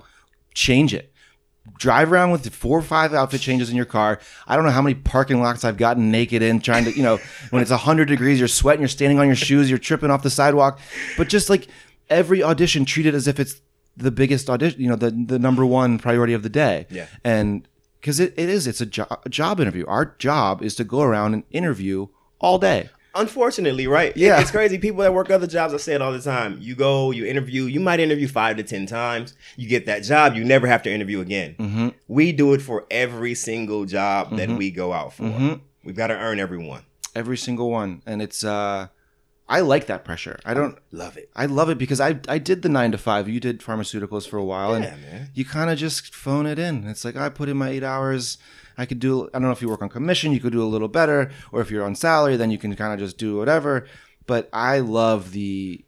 [0.54, 1.12] change it.
[1.78, 4.20] Drive around with four or five outfit changes in your car.
[4.46, 7.18] I don't know how many parking lots I've gotten naked in trying to, you know,
[7.50, 10.30] when it's 100 degrees, you're sweating, you're standing on your shoes, you're tripping off the
[10.30, 10.78] sidewalk.
[11.16, 11.66] But just like
[12.08, 13.60] every audition, treat it as if it's
[13.96, 16.86] the biggest audition, you know, the, the number one priority of the day.
[16.88, 17.06] Yeah.
[17.24, 17.66] And
[18.00, 19.84] because it, it is, it's a, jo- a job interview.
[19.86, 22.06] Our job is to go around and interview
[22.38, 22.90] all day.
[23.16, 24.16] Unfortunately, right?
[24.16, 24.40] Yeah.
[24.40, 24.78] It's crazy.
[24.78, 26.58] People that work other jobs, I say it all the time.
[26.60, 29.34] You go, you interview, you might interview five to 10 times.
[29.56, 31.56] You get that job, you never have to interview again.
[31.58, 31.88] Mm-hmm.
[32.08, 35.24] We do it for every single job that we go out for.
[35.24, 35.60] Mhm.
[35.84, 36.82] We've got to earn every one.
[37.14, 38.02] Every single one.
[38.06, 38.88] And it's, uh,
[39.48, 40.40] I like that pressure.
[40.44, 41.30] I don't, Love it.
[41.36, 43.28] I love it because I, I did the nine to five.
[43.28, 44.74] You did pharmaceuticals for a while.
[44.74, 45.30] and man.
[45.34, 46.84] you kind of just phone it in.
[46.86, 48.38] It's like I put in my eight hours.
[48.78, 49.28] I could do.
[49.28, 51.60] I don't know if you work on commission, you could do a little better, or
[51.60, 53.86] if you're on salary, then you can kind of just do whatever.
[54.26, 55.84] But I love the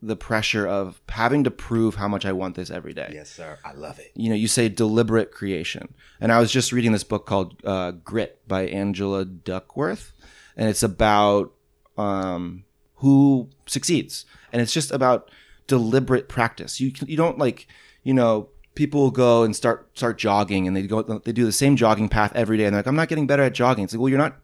[0.00, 3.10] the pressure of having to prove how much I want this every day.
[3.12, 3.58] Yes, sir.
[3.64, 4.12] I love it.
[4.14, 7.92] You know, you say deliberate creation, and I was just reading this book called uh,
[7.92, 10.12] Grit by Angela Duckworth,
[10.56, 11.52] and it's about
[11.96, 12.64] um,
[12.96, 15.30] who succeeds, and it's just about
[15.66, 16.80] deliberate practice.
[16.80, 17.66] You you don't like
[18.04, 21.50] you know people will go and start start jogging, and they go they do the
[21.50, 23.82] same jogging path every day, and they're like I'm not getting better at jogging.
[23.82, 24.36] It's like well you're not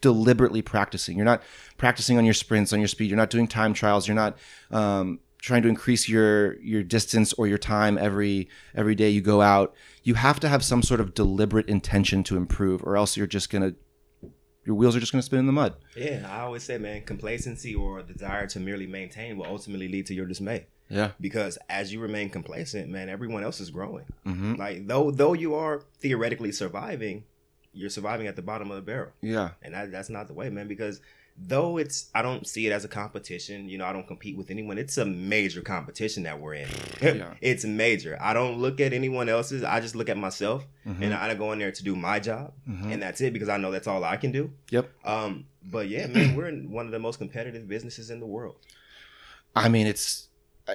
[0.00, 1.14] deliberately practicing.
[1.14, 1.42] You're not
[1.76, 3.10] practicing on your sprints, on your speed.
[3.10, 4.08] You're not doing time trials.
[4.08, 4.38] You're not
[4.70, 9.42] um, trying to increase your your distance or your time every every day you go
[9.42, 9.74] out.
[10.02, 13.50] You have to have some sort of deliberate intention to improve, or else you're just
[13.50, 13.74] gonna
[14.64, 15.74] your wheels are just gonna spin in the mud.
[15.94, 20.06] Yeah, I always say, man, complacency or a desire to merely maintain will ultimately lead
[20.06, 20.68] to your dismay.
[20.92, 21.10] Yeah.
[21.20, 24.04] Because as you remain complacent, man, everyone else is growing.
[24.24, 27.24] hmm Like though though you are theoretically surviving,
[27.72, 29.12] you're surviving at the bottom of the barrel.
[29.22, 29.50] Yeah.
[29.62, 31.00] And that, that's not the way, man, because
[31.38, 34.50] though it's I don't see it as a competition, you know, I don't compete with
[34.50, 34.76] anyone.
[34.76, 36.68] It's a major competition that we're in.
[37.00, 37.32] Yeah.
[37.40, 38.18] it's major.
[38.20, 39.64] I don't look at anyone else's.
[39.64, 41.00] I just look at myself Mhm.
[41.00, 42.92] and I go in there to do my job Mhm.
[42.92, 44.52] and that's it because I know that's all I can do.
[44.70, 44.90] Yep.
[45.06, 48.56] Um, but yeah, man, we're in one of the most competitive businesses in the world.
[49.56, 50.28] I mean, it's.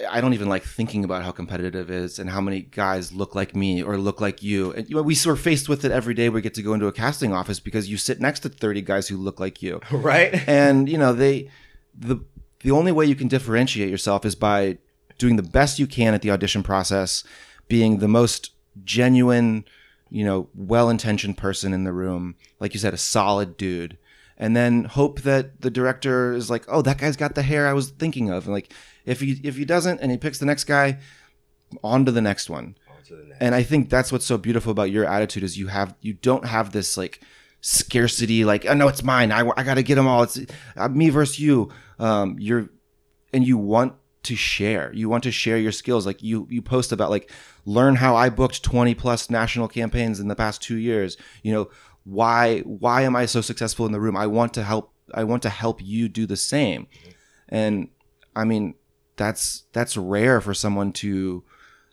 [0.09, 3.35] I don't even like thinking about how competitive it is and how many guys look
[3.35, 4.71] like me or look like you.
[4.73, 6.29] And we we're faced with it every day.
[6.29, 9.07] We get to go into a casting office because you sit next to thirty guys
[9.07, 10.47] who look like you, right?
[10.47, 11.49] and you know they
[11.97, 12.23] the
[12.61, 14.77] the only way you can differentiate yourself is by
[15.17, 17.23] doing the best you can at the audition process,
[17.67, 18.51] being the most
[18.83, 19.65] genuine,
[20.09, 23.97] you know, well-intentioned person in the room, like you said, a solid dude,
[24.37, 27.73] and then hope that the director is like, "Oh, that guy's got the hair I
[27.73, 28.71] was thinking of," and like
[29.07, 30.99] if he if he doesn't and he picks the next guy,
[31.83, 32.77] on to the next one.
[32.89, 33.41] On the next.
[33.41, 36.45] And I think that's what's so beautiful about your attitude is you have you don't
[36.45, 37.21] have this like
[37.61, 39.31] scarcity like oh no it's mine.
[39.31, 40.23] I, I got to get them all.
[40.23, 40.39] It's
[40.75, 41.71] uh, me versus you.
[41.97, 42.69] Um you're
[43.33, 43.93] and you want
[44.23, 44.91] to share.
[44.93, 46.05] You want to share your skills.
[46.05, 47.31] Like you you post about like
[47.65, 51.17] learn how I booked 20 plus national campaigns in the past 2 years.
[51.43, 51.69] You know
[52.03, 54.17] why why am I so successful in the room?
[54.17, 56.87] I want to help I want to help you do the same.
[57.47, 57.87] And
[58.35, 58.75] I mean
[59.17, 61.43] that's that's rare for someone to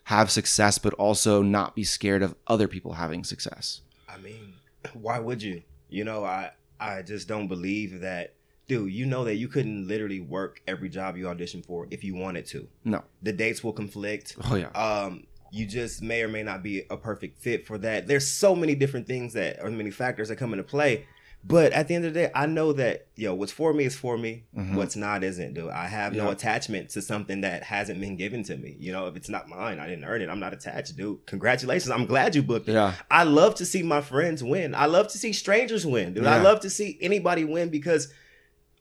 [0.05, 4.53] have success but also not be scared of other people having success I mean,
[4.93, 5.63] why would you?
[5.89, 8.33] You know, I I just don't believe that,
[8.67, 8.93] dude.
[8.93, 12.45] You know that you couldn't literally work every job you audition for if you wanted
[12.47, 12.67] to.
[12.85, 14.37] no The dates will conflict.
[14.49, 18.07] oh yeah Um, you just may or may not be a perfect fit for that.
[18.07, 21.05] There's so many different things that, or many factors that come into play
[21.47, 23.95] But at the end of the day, I know that yo, what's for me is
[23.95, 24.45] for me.
[24.57, 24.73] Mhm.
[24.73, 25.69] What's not isn't, dude.
[25.69, 26.31] I have no Yeah.
[26.31, 28.75] attachment to something that hasn't been given to me.
[28.79, 30.29] You know, if it's not mine, I didn't earn it.
[30.29, 31.23] I'm not attached, dude.
[31.27, 31.91] Congratulations.
[31.91, 32.73] I'm glad you booked it.
[32.73, 32.95] Yeah.
[33.11, 34.73] I love to see my friends win.
[34.73, 36.25] I love to see strangers win, dude.
[36.25, 38.11] I love to see anybody win because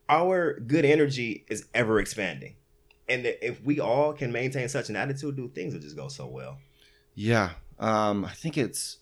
[0.08, 2.54] our good energy is ever expanding.
[3.08, 6.26] And if we all can maintain such an attitude, dude, things will just go so
[6.26, 6.58] well.
[7.14, 7.50] Yeah.
[7.78, 8.96] Um, I think it's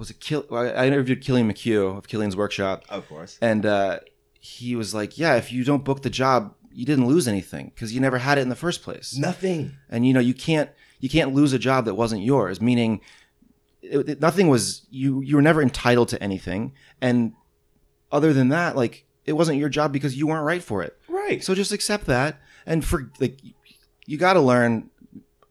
[0.00, 3.38] was it Kill I interviewed Killian McHugh of Killian's workshop Of course.
[3.42, 4.00] and uh,
[4.40, 7.92] he was like, "Yeah, if you don't book the job, you didn't lose anything because
[7.94, 9.76] you never had it in the first place." Nothing.
[9.90, 12.60] And you know, you can't you can't lose a job that wasn't yours.
[12.60, 13.02] Meaning,
[13.82, 15.20] it, it- nothing was you.
[15.20, 17.34] You were never entitled to anything, and
[18.10, 20.96] other than that, like it wasn't your job because you weren't right for it.
[21.08, 21.44] Right.
[21.44, 23.38] So just accept that, and for like,
[24.06, 24.88] you got to learn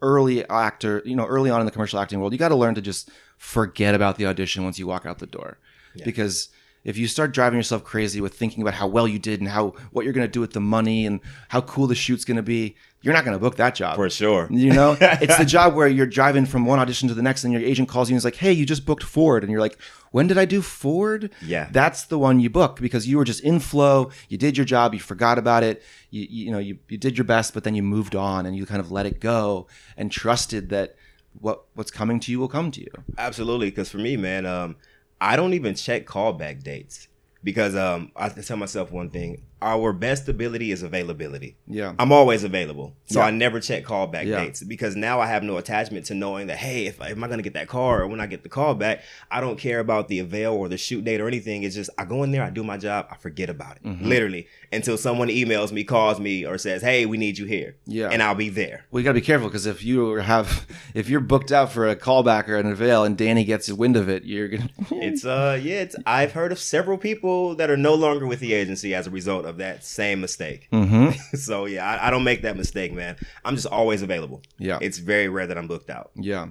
[0.02, 1.04] early actor.
[1.06, 3.10] You know, early on in the commercial acting world, you got to learn to just
[3.40, 5.58] forget about the audition once you walk out the door,
[5.96, 6.06] Yeah.
[6.06, 6.50] because
[6.84, 9.74] if you start driving yourself crazy with thinking about how well you did and how
[9.92, 12.44] what you're going to do with the money and how cool the shoot's going to
[12.44, 13.96] be, you're not going to book that job.
[13.96, 14.48] For sure.
[14.52, 17.52] You know, it's the job where you're driving from one audition to the next, and
[17.54, 19.78] your agent calls you and is like, "Hey, you just booked Ford," and you're like,
[20.12, 21.70] "When did I do Ford?" Yeah.
[21.72, 24.10] That's the one you book because you were just in flow.
[24.30, 24.94] You did your job.
[24.94, 25.82] You forgot about it.
[26.12, 28.56] You you, you know you, you did your best, but then you moved on and
[28.56, 30.96] you kind of let it go and trusted that
[31.34, 32.92] what what's coming to you will come to you.
[33.18, 34.76] Absolutely, because for me, man, um,
[35.22, 37.08] I don't even check callback dates
[37.44, 41.58] because um, I tell myself one thing: our best ability is availability.
[41.68, 41.94] Yeah.
[42.00, 43.26] I'm always available, so Yeah.
[43.26, 44.44] I never check callback Yeah.
[44.46, 47.40] dates because now I have no attachment to knowing that hey, if am I going
[47.40, 50.08] to get that car or when I get the call back, I don't care about
[50.08, 51.64] the avail or the shoot date or anything.
[51.64, 54.06] It's just I go in there, I do my job, I forget about it, Mhm.
[54.06, 58.10] literally until someone emails me, calls me, or says, "Hey, we need you here," Yeah.
[58.12, 58.86] and I'll be there.
[58.92, 61.88] Well, you got to be careful because if you have, if you're booked out for
[61.90, 64.70] a callback or an avail and Danny gets wind of it, you're gonna.
[64.92, 68.54] It's uh yeah, it's I've heard of several people that are no longer with the
[68.54, 70.68] agency as a result of that same mistake.
[70.72, 73.16] hmm so yeah, I, I don't make that mistake, man.
[73.44, 74.42] I'm just always available.
[74.58, 74.78] Yeah.
[74.82, 76.12] It's very rare that I'm booked out.
[76.16, 76.48] Yeah,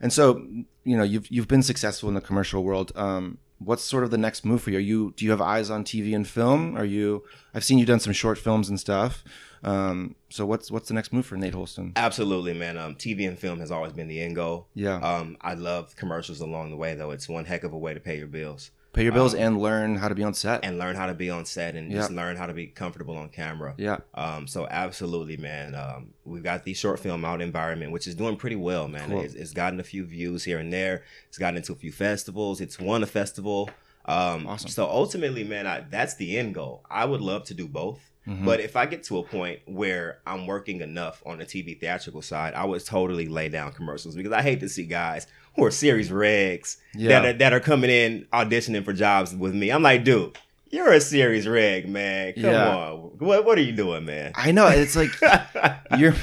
[0.00, 0.44] and so
[0.84, 2.92] you know you've you've been successful in the commercial world.
[2.96, 4.78] Um, what's sort of the next move for you?
[4.78, 6.76] Are you do you have eyes on TV and film?
[6.76, 7.22] Are you?
[7.54, 9.22] I've seen you done some short films and stuff.
[9.64, 11.92] Um, so what's what's the next move for Nate Holston?
[11.94, 12.76] Absolutely, man.
[12.76, 14.66] Um, TV and film has always been the end goal.
[14.74, 17.12] Yeah, Um, I love commercials along the way, though.
[17.12, 19.58] It's one heck of a way to pay your bills pay your bills um, and
[19.60, 20.64] learn how to be on set.
[20.64, 21.98] and learn how to be on set and Yeah.
[21.98, 23.74] just learn how to be comfortable on camera.
[23.78, 25.74] yeah, Um, so absolutely, man.
[25.74, 29.08] Um, we've got the short film out environment, which is doing pretty well, man.
[29.08, 29.20] Cool.
[29.22, 31.04] It's, it's gotten a few views here and there.
[31.28, 32.60] It's gotten into a few festivals.
[32.60, 33.70] It's won a festival.
[34.04, 34.68] Um, Awesome.
[34.68, 36.84] So ultimately, man, I, that's the end goal.
[36.90, 38.00] I would love to do both.
[38.26, 38.44] Mhm.
[38.44, 42.22] But if I get to a point where I'm working enough on the TV theatrical
[42.22, 45.70] side, I would totally lay down commercials because I hate to see guys who are
[45.70, 47.08] series regs Yeah.
[47.20, 49.70] that are that are coming in auditioning for jobs with me.
[49.70, 50.36] I'm like, dude,
[50.70, 52.32] you're a series reg, man.
[52.34, 52.76] Come Yeah.
[52.76, 54.32] on, what what are you doing, man?
[54.34, 55.10] I know it's like
[55.98, 56.14] you're.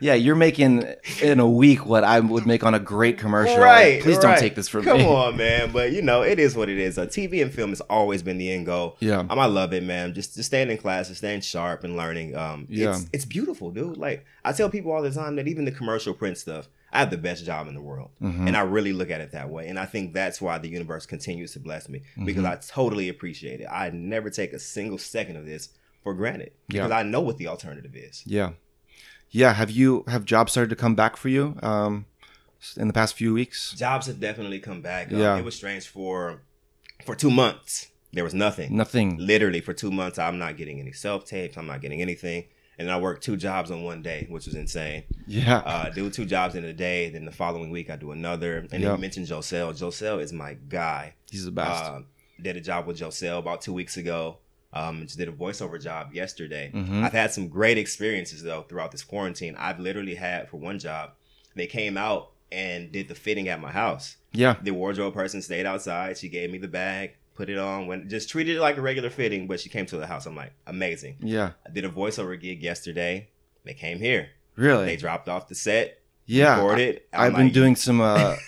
[0.00, 0.84] Yeah, you're making
[1.22, 3.58] in a week what I would make on a great commercial.
[3.58, 4.02] Right.
[4.02, 5.04] Please don't take this from Come me.
[5.04, 5.70] Come on, man.
[5.70, 6.98] But you know, it is what it is.
[6.98, 8.96] Uh, TV and film has always been the end goal.
[8.98, 9.20] Yeah.
[9.20, 10.12] Um, I love it, man.
[10.12, 12.34] Just just staying in classes, staying sharp, and learning.
[12.34, 12.90] Um, Yeah.
[12.96, 13.96] it's, it's beautiful, dude.
[13.96, 17.10] Like I tell people all the time that even the commercial print stuff, I have
[17.10, 18.46] the best job in the world, Mhm.
[18.48, 19.66] and I really look at it that way.
[19.68, 22.52] And I think that's why the universe continues to bless me because Mm-hmm.
[22.52, 23.66] I totally appreciate it.
[23.70, 25.70] I never take a single second of this
[26.02, 26.82] for granted Yeah.
[26.82, 28.22] because I know what the alternative is.
[28.26, 28.50] Yeah,
[29.30, 29.54] yeah.
[29.54, 32.04] Have you have jobs started to come back for you um,
[32.76, 33.72] in the past few weeks?
[33.72, 35.10] Jobs have definitely come back.
[35.12, 35.38] Um, Yeah.
[35.38, 36.42] it was strange for
[37.06, 37.88] for two months.
[38.12, 38.76] There was nothing.
[38.76, 39.16] Nothing.
[39.16, 42.44] literally for two months i'm not getting any self tapes i'm not getting anything
[42.78, 45.58] and then i worked two jobs on one day which was insane Yeah.
[45.58, 48.70] uh do two jobs in a day then the following week i do another and
[48.70, 51.84] then you mentioned josel josel is my guy He's the best.
[51.84, 52.00] uh,
[52.40, 54.38] did a job with josel about two weeks ago
[54.72, 57.02] um just did a voiceover job yesterday Mhm.
[57.04, 61.10] i've had some great experiences though throughout this quarantine i've literally had for one job
[61.54, 64.56] they came out and did the fitting at my house yeah.
[64.62, 66.16] the wardrobe person stayed outside.
[66.18, 69.10] She gave me the bag, put it on, when just treated it like a regular
[69.10, 69.46] fitting.
[69.46, 70.26] But she came to the house.
[70.26, 71.16] I'm like, amazing.
[71.20, 71.52] Yeah.
[71.66, 73.28] I did a voiceover gig yesterday.
[73.64, 74.30] They came here.
[74.56, 74.86] Really.
[74.86, 76.56] They dropped off the set, yeah.
[76.56, 77.02] recorded.
[77.12, 78.00] I, have been doing some.
[78.00, 78.36] Uh,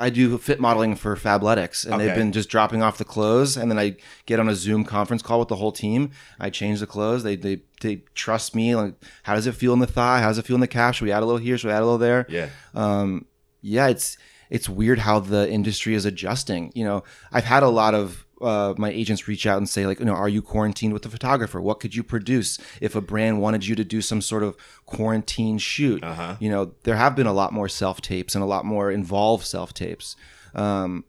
[0.00, 3.68] I do fit modeling for Fabletics, and they've been just dropping off the clothes, and
[3.68, 6.12] then I get on a Zoom conference call with the whole team.
[6.38, 7.24] I change the clothes.
[7.24, 8.76] They they they trust me.
[8.76, 10.20] Like, how does it feel in the thigh?
[10.20, 10.94] How does it feel in the calf?
[10.94, 11.58] Should we add a little here?
[11.58, 12.26] Should we add a little there?
[12.28, 13.26] Yeah, um,
[13.60, 14.16] yeah, it's
[14.50, 16.72] it's weird how the industry is adjusting.
[16.74, 19.98] You know, I've had a lot of uh, my agents reach out and say like,
[19.98, 21.60] you know, are you quarantined with the photographer?
[21.60, 24.56] What could you produce if a brand wanted you to do some sort of
[24.86, 26.02] quarantine shoot?
[26.04, 26.36] uh huh.
[26.40, 29.44] You know, there have been a lot more self tapes and a lot more involved
[29.44, 30.16] self tapes.
[30.54, 31.04] Um,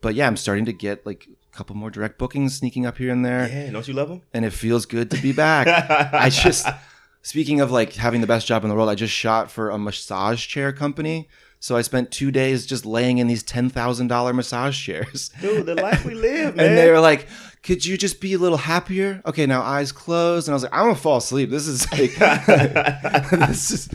[0.00, 3.10] but yeah, I'm starting to get like a couple more direct bookings sneaking up here
[3.10, 4.22] and there, Yeah, don't you love them?
[4.32, 5.66] and it feels good to be back.
[6.12, 6.66] I just
[7.22, 9.78] speaking of like having the best job in the world, I just shot for a
[9.78, 11.28] massage chair company.
[11.64, 15.30] So I spent two days just laying in these ten thousand dollar massage chairs.
[15.40, 16.66] Dude, the life we live, man.
[16.66, 17.26] And they were like,
[17.62, 20.46] "Could you just be a little happier?" Okay, now eyes closed.
[20.46, 21.48] And I was like, "I'm gonna fall asleep.
[21.48, 22.14] This is like,
[23.48, 23.88] this is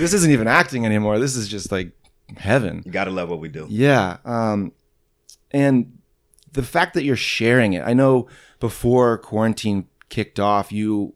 [0.00, 1.20] this isn't even acting anymore.
[1.20, 1.92] This is just like
[2.38, 3.68] heaven." you gotta love what we do.
[3.70, 4.16] Yeah.
[4.24, 4.72] Um,
[5.52, 5.98] and
[6.50, 8.26] the fact that you're sharing it, I know
[8.58, 11.14] before quarantine kicked off, you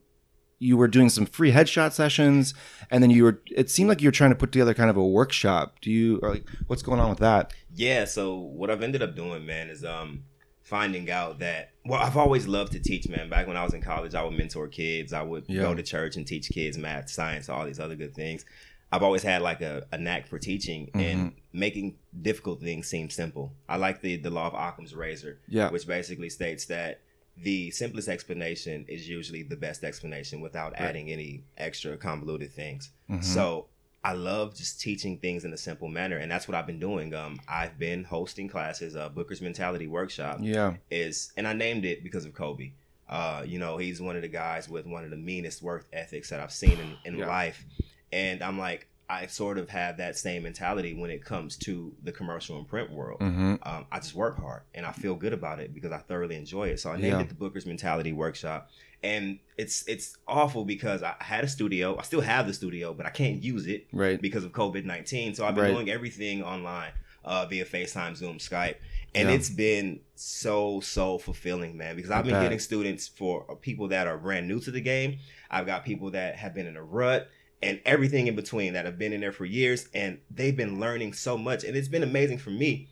[0.58, 2.54] you were doing some free headshot sessions,
[2.90, 3.40] and then you were.
[3.54, 5.76] It seemed like you were trying to put together kind of a workshop.
[5.82, 7.52] Do you or like what's going on with that?
[7.74, 10.24] Yeah, so what I've ended up doing, man, is um
[10.62, 13.28] finding out that well, I've always loved to teach, man.
[13.30, 15.12] Back when I was in college, I would mentor kids.
[15.12, 15.62] I would Yeah.
[15.62, 18.44] go to church and teach kids math, science, all these other good things.
[18.90, 23.52] I've always had like a, a knack for teaching and making difficult things seem simple.
[23.68, 25.70] I like the the law of Occam's razor, Yeah.
[25.70, 27.00] which basically states that
[27.36, 32.90] the simplest explanation is usually the best explanation without adding any extra convoluted things.
[33.10, 33.22] Mhm.
[33.22, 33.66] So
[34.02, 37.12] I love just teaching things in a simple manner, and that's what I've been doing.
[37.14, 38.94] Um, I've been hosting classes.
[38.96, 40.76] Uh, Booker's Mentality Workshop yeah.
[40.90, 42.70] is, and I named it because of Kobe.
[43.08, 46.30] Uh, you know, he's one of the guys with one of the meanest work ethics
[46.30, 47.26] that I've seen in, in Yeah.
[47.26, 47.64] life,
[48.12, 52.10] and I'm like, I sort of have that same mentality when it comes to the
[52.10, 53.20] commercial and print world.
[53.20, 56.34] hmm Um, I just work hard and I feel good about it because I thoroughly
[56.36, 56.80] enjoy it.
[56.80, 57.20] So I named Yeah.
[57.20, 58.68] it the Booker's Mentality Workshop,
[59.04, 61.96] and it's it's awful because I had a studio.
[61.98, 64.20] I still have the studio, but I can't use it Right.
[64.20, 65.34] because of COVID nineteen.
[65.34, 65.72] So I've been Right.
[65.72, 66.90] doing everything online
[67.24, 68.76] uh, via FaceTime, Zoom, Skype,
[69.14, 69.34] and Yeah.
[69.34, 71.94] it's been so so fulfilling, man.
[71.96, 75.18] Because I've been getting students for uh, people that are brand new to the game.
[75.50, 77.28] I've got people that have been in a rut.
[77.62, 81.14] And everything in between that have been in there for years, and they've been learning
[81.14, 82.88] so much, and it's been amazing for me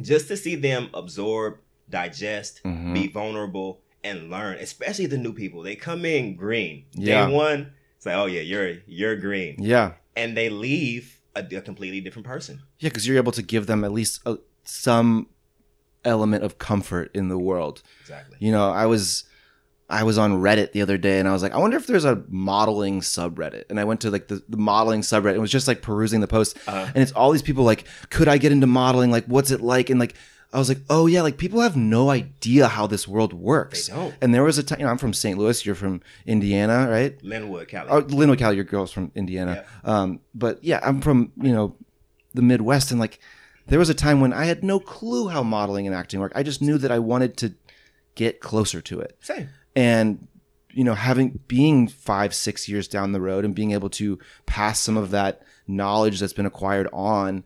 [0.00, 1.58] just to see them absorb,
[1.90, 2.94] digest, Mhm.
[2.94, 4.56] be vulnerable, and learn.
[4.58, 6.86] Especially the new people, they come in green.
[6.92, 7.26] Yeah.
[7.26, 9.92] Day one, it's like, oh yeah, you're you're green Yeah.
[10.16, 12.60] and they leave a, a completely different person.
[12.78, 15.28] Yeah, because you're able to give them at least a, some
[16.04, 17.82] element of comfort in the world.
[18.00, 18.38] Exactly.
[18.40, 19.24] You know, I was
[19.90, 22.04] I was on Reddit the other day and I was like, I wonder if there's
[22.04, 23.64] a modeling subreddit.
[23.70, 26.28] And I went to like the, the modeling subreddit and was just like perusing the
[26.28, 26.58] posts.
[26.68, 29.10] Uh, And it's all these people like, could I get into modeling?
[29.10, 29.90] Like, what's it like?
[29.90, 30.14] And like,
[30.52, 33.88] I was like, oh yeah, like people have no idea how this world they works.
[33.88, 34.14] don't.
[34.20, 35.38] And there was a time, you know, I'm from St.
[35.38, 37.16] Louis, you're from Indiana, right?
[37.22, 37.88] Lynwood, Cali.
[37.90, 39.64] Oh, Lynwood, Cali, your girl's from Indiana.
[39.84, 39.90] Yeah.
[39.92, 41.76] Um, but yeah, I'm from, you know,
[42.34, 42.90] the Midwest.
[42.90, 43.20] And like,
[43.66, 46.32] there was a time when I had no clue how modeling and acting work.
[46.34, 47.54] I just knew that I wanted to
[48.16, 49.16] get closer to it.
[49.20, 49.48] Same.
[49.76, 50.26] And,
[50.72, 54.78] you know, having, being five, six years down the road and being able to pass
[54.80, 57.44] some of that knowledge that's been acquired on,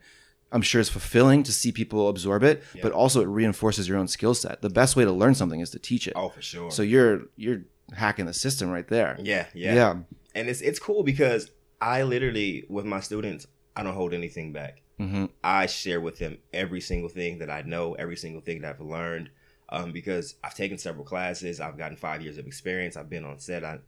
[0.52, 2.82] I'm sure is fulfilling to see people absorb it, Yeah.
[2.82, 4.62] but also it reinforces your own skill set.
[4.62, 6.12] The best way to learn something is to teach it.
[6.16, 6.70] Oh, for sure.
[6.70, 7.62] So you're, you're
[7.94, 9.16] hacking the system right there.
[9.20, 9.96] yeah, yeah, yeah.
[10.36, 14.80] And it's it's cool because I literally with my students, I don't hold anything back.
[14.98, 18.70] hmm I share with them every single thing that I know, every single thing that
[18.74, 19.30] I've learned.
[19.74, 23.38] Um, because I've taken several classes, I've gotten five years of experience, I've been on
[23.38, 23.64] set.
[23.64, 23.78] I,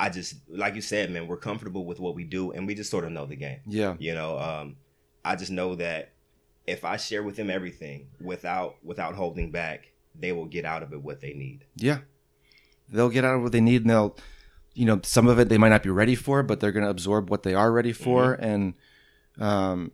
[0.00, 2.90] I just like you said, man, we're comfortable with what we do, and we just
[2.90, 3.60] sort of know the game.
[3.66, 3.96] Yeah.
[3.98, 4.76] You know, um,
[5.24, 6.12] I just know that
[6.66, 10.92] if I share with them everything without without holding back, they will get out of
[10.92, 11.64] it what they need.
[11.76, 11.98] Yeah.
[12.90, 14.16] They'll get out of what they need and they'll,
[14.74, 16.90] you know, some of it they might not be ready for, but they're going to
[16.90, 18.32] absorb what they are ready for.
[18.34, 18.74] And,
[19.38, 19.92] um,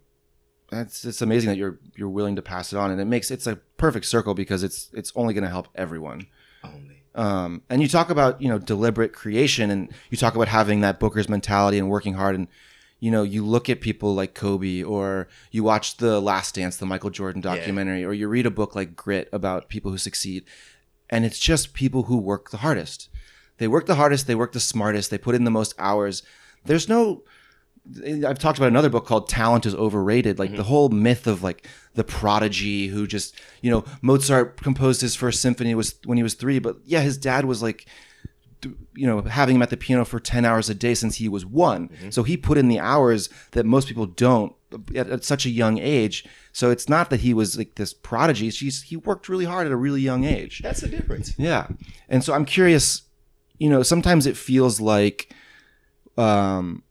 [0.72, 2.90] it's, it's amazing that you're, you're willing to pass it on.
[2.90, 6.26] And it makes, it's a perfect circle because it's, it's only going to help everyone.
[6.62, 7.02] Only.
[7.14, 10.98] Um, and you talk about, you know, deliberate creation and you talk about having that
[10.98, 12.34] Booker's mentality and working hard.
[12.34, 12.48] And,
[12.98, 16.86] you know, you look at people like Kobe or you watch The Last Dance, the
[16.86, 17.54] Michael Jordan Yeah.
[17.54, 20.44] documentary, or you read a book like Grit about people who succeed.
[21.10, 23.10] And it's just people who work the hardest.
[23.58, 26.24] They work the hardest, they work the smartest, they put in the most hours.
[26.64, 27.22] There's no,
[28.26, 30.38] I've talked about another book called Talent is Overrated.
[30.38, 35.14] Like the whole myth of like the prodigy who just, you know, Mozart composed his
[35.14, 37.86] first symphony was when he was three, but yeah, his dad was like,
[38.94, 41.44] you know, having him at the piano for 10 hours a day since he was
[41.44, 41.90] one.
[42.10, 44.54] So he put in the hours that most people don't
[44.96, 46.24] at, at such a young age.
[46.52, 48.48] So it's not that he was like this prodigy.
[48.48, 50.60] She's, he worked really hard at a really young age.
[50.62, 51.34] That's the difference.
[51.36, 51.66] Yeah.
[52.08, 53.02] And so I'm curious,
[53.58, 55.34] you know, sometimes it feels like
[56.16, 56.82] um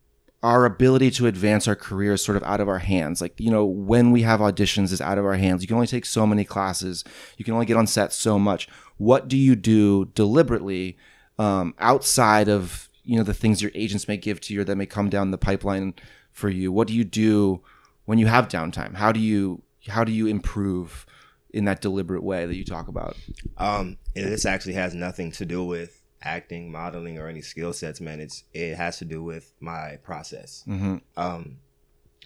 [0.44, 3.22] our ability to advance our career is sort of out of our hands.
[3.22, 5.64] Like, you know, when we have auditions is out of our hands.
[5.64, 7.06] You can only take so many classes.
[7.38, 8.68] You can only get on set so much.
[8.98, 10.98] What do you do deliberately
[11.40, 14.76] um, outside of, you know, the things your agents may give to you or that
[14.76, 15.94] may come down the pipeline
[16.34, 16.74] for you?
[16.74, 17.62] What do you do
[18.04, 18.96] when you have downtime?
[18.96, 21.06] How do you how do you improve
[21.52, 23.16] in that deliberate way that you talk about?
[23.58, 28.00] Um, and this actually has nothing to do with acting, modeling, or any skill sets,
[28.02, 28.20] man.
[28.20, 30.64] It's it has to do with my process.
[30.68, 30.98] Mm-hmm.
[31.18, 31.58] Um,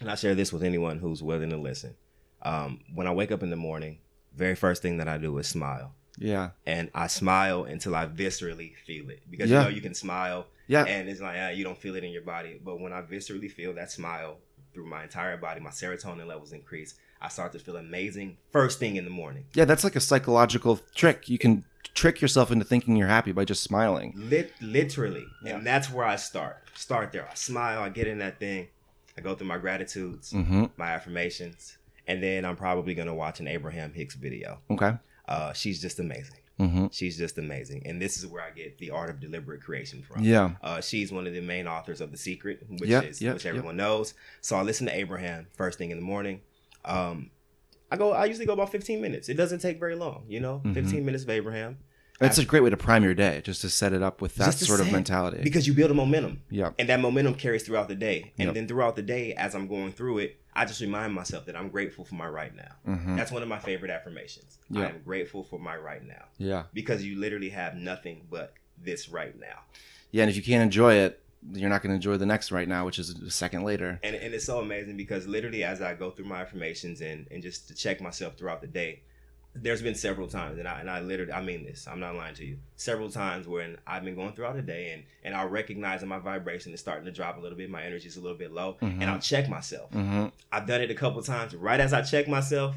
[0.00, 1.94] and I share this with anyone who's willing to listen.
[2.42, 3.98] Um, when I wake up in the morning,
[4.36, 6.50] very first thing that I do is smile, Yeah.
[6.64, 9.22] and I smile until I viscerally feel it.
[9.28, 9.58] Because Yeah.
[9.58, 10.84] you know you can smile, Yeah.
[10.84, 13.50] and it's like ah, you don't feel it in your body, but when I viscerally
[13.50, 14.38] feel that smile
[14.72, 16.94] through my entire body, my serotonin levels increase.
[17.20, 19.46] I start to feel amazing first thing in the morning.
[19.52, 21.28] Yeah, that's like a psychological trick.
[21.28, 21.64] You can
[21.94, 24.12] trick yourself into thinking you're happy by just smiling.
[24.16, 25.56] Lit, literally, Yeah.
[25.56, 26.56] and that's where I start.
[26.74, 27.28] Start there.
[27.30, 27.80] I smile.
[27.82, 28.68] I get in that thing.
[29.16, 30.66] I go through my gratitudes, Mm-hmm.
[30.76, 31.76] my affirmations,
[32.06, 34.60] and then I'm probably gonna watch an Abraham Hicks video.
[34.70, 34.92] Okay.
[35.26, 36.36] Uh, she's just amazing.
[36.60, 36.86] Mm-hmm.
[36.90, 40.24] She's just amazing, and this is where I get the art of deliberate creation from.
[40.24, 40.52] Yeah.
[40.62, 43.46] Uh, she's one of the main authors of The Secret, which Yeah, is yeah, which
[43.46, 44.14] everyone knows.
[44.40, 46.40] So I listen to Abraham first thing in the morning.
[46.84, 47.30] Um,
[47.90, 48.12] I go.
[48.12, 49.28] I usually go about 15 minutes.
[49.28, 50.60] It doesn't take very long, you know.
[50.64, 50.74] Mhm.
[50.74, 51.78] 15 minutes of Abraham.
[52.20, 54.54] It's a great way to prime your day, just to set it up with that
[54.54, 55.40] sort of mentality.
[55.42, 56.42] because you build a momentum.
[56.50, 56.72] yeah.
[56.78, 58.54] and that momentum carries throughout the day and Yep.
[58.54, 61.68] then throughout the day as i'm going through it i just remind myself that i'm
[61.68, 63.14] grateful for my right now Mm-hmm.
[63.14, 66.64] that's one of my favorite affirmations I am grateful for my right now Yeah.
[66.74, 69.60] because you literally have nothing but this right now
[70.10, 70.22] Yeah.
[70.24, 71.20] And if you can't enjoy it,
[71.52, 73.98] you're not going to enjoy the next right now, which is a second later.
[74.02, 77.42] and, and it's so amazing because literally as i go through my affirmations and, and
[77.42, 79.02] just to check myself throughout the day
[79.54, 82.34] there's been several times and I, and I literally i mean this i'm not lying
[82.34, 86.00] to you several times when i've been going throughout the day and and i'll recognize
[86.00, 88.36] that my vibration is starting to drop a little bit my energy is a little
[88.38, 89.00] bit low Mhm.
[89.00, 90.26] and i'll check myself Mm-hmm.
[90.52, 91.54] I've done it a couple times.
[91.56, 92.76] Right as I check myself,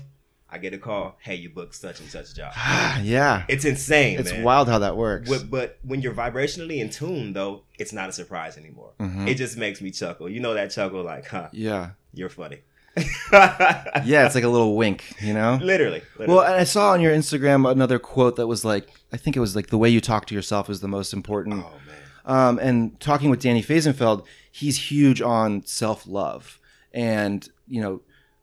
[0.52, 1.18] I get a call.
[1.22, 2.52] Hey, you booked such and such job.
[3.04, 3.46] yeah.
[3.48, 4.20] It's insane.
[4.20, 4.44] It's man.
[4.44, 5.30] wild how that works.
[5.30, 8.92] But, but when you're vibrationally in tune, though, it's not a surprise anymore.
[9.00, 9.28] Mhm.
[9.28, 10.28] It just makes me chuckle.
[10.30, 11.48] You know that chuckle, like, huh?
[11.54, 11.92] yeah.
[12.14, 12.60] You're funny.
[13.32, 14.26] Yeah.
[14.26, 15.58] It's like a little wink, you know?
[15.62, 16.02] literally.
[16.18, 16.34] literally.
[16.36, 19.40] Well, and I saw on your Instagram another quote that was like, I think it
[19.40, 21.64] was like the way you talk to yourself is the most important.
[21.66, 21.98] oh man.
[22.26, 26.60] Um, and talking with Danny Faisenfeld, he's huge on self love
[26.94, 28.02] and, you know,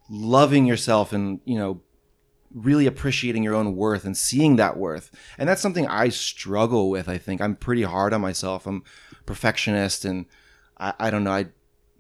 [0.09, 1.81] loving yourself and, you know,
[2.55, 5.11] really appreciating your own worth and seeing that worth.
[5.37, 7.09] And that's something I struggle with.
[7.09, 8.67] I think I'm pretty hard on myself.
[8.67, 8.83] I'm
[9.27, 10.27] perfectionist and
[10.79, 11.33] I, I don't know.
[11.33, 11.47] I,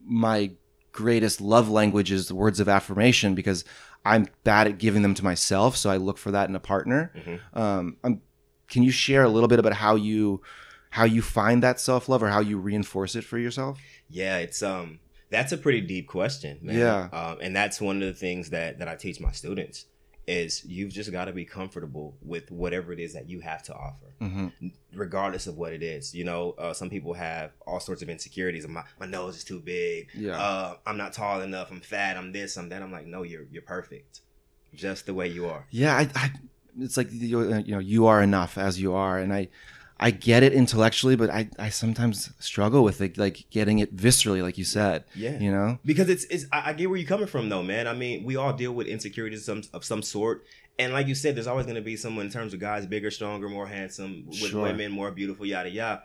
[0.04, 0.52] my
[0.92, 3.64] greatest love language is the words of affirmation because
[4.04, 5.76] I'm bad at giving them to myself.
[5.76, 7.12] So I look for that in a partner.
[7.16, 7.40] Mhm.
[7.56, 8.22] Um, I'm,
[8.68, 10.40] can you share a little bit about how you,
[10.90, 13.78] how you find that self love or how you reinforce it for yourself?
[14.08, 16.78] Yeah, it's um that's a pretty deep question, man.
[16.78, 17.08] Yeah.
[17.12, 19.84] Um, and that's one of the things that that I teach my students
[20.28, 23.74] is you've just got to be comfortable with whatever it is that you have to
[23.74, 24.08] offer.
[24.20, 24.68] Mm-hmm.
[24.94, 26.12] regardless of what it is.
[26.12, 28.66] You know, uh, some people have all sorts of insecurities.
[28.66, 30.08] My my nose is too big.
[30.12, 30.36] Yeah.
[30.36, 31.70] Uh, I'm not tall enough.
[31.70, 32.16] I'm fat.
[32.16, 32.56] I'm this.
[32.56, 32.82] I'm that.
[32.82, 34.22] I'm like, no, you're you're perfect,
[34.74, 35.66] just the way you are.
[35.70, 36.32] Yeah, I, I
[36.80, 39.48] it's like you, you know you are enough as you are, and I
[40.00, 44.42] I get it intellectually, but I I sometimes struggle with it, like getting it viscerally,
[44.42, 45.04] like you said.
[45.14, 45.38] Yeah.
[45.38, 45.78] You know.
[45.84, 47.86] Because it's, it's I, get where you're coming from though, man.
[47.88, 50.44] I mean, we all deal with insecurities of some, of some sort.
[50.78, 53.10] And like you said, there's always going to be someone in terms of guys bigger,
[53.10, 54.62] stronger, more handsome, with Sure.
[54.62, 56.04] women more beautiful, yada yada.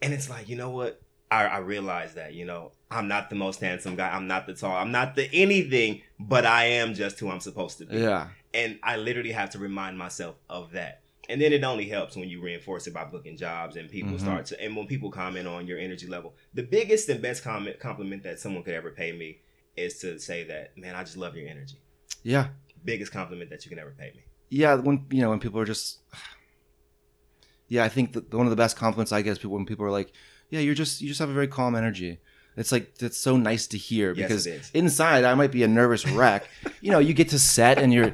[0.00, 1.00] And it's like, you know what?
[1.28, 4.08] I, I realize that, you know, I'm not the most handsome guy.
[4.08, 4.76] I'm not the tall.
[4.76, 7.96] I'm not the anything, but I am just who I'm supposed to be.
[7.96, 8.28] Yeah.
[8.54, 11.00] And I literally have to remind myself of that.
[11.28, 14.20] And then it only helps when you reinforce it by booking jobs and people Mhm.
[14.20, 16.34] start to, and when people comment on your energy level.
[16.54, 19.40] The biggest and best comment compliment that someone could ever pay me
[19.76, 21.76] is to say that, man, I just love your energy.
[22.22, 22.48] Yeah.
[22.84, 24.22] Biggest compliment that you can ever pay me.
[24.50, 24.74] Yeah.
[24.76, 25.98] When you know when people are just.
[27.68, 29.84] Yeah, I think that one of the best compliments I get is people when people
[29.84, 30.12] are like,
[30.50, 32.20] "Yeah, you're just you just have a very calm energy."
[32.56, 34.70] It's like that's so nice to hear because is.
[34.72, 36.48] inside I might be a nervous wreck.
[36.80, 38.12] you know, you get to set and you're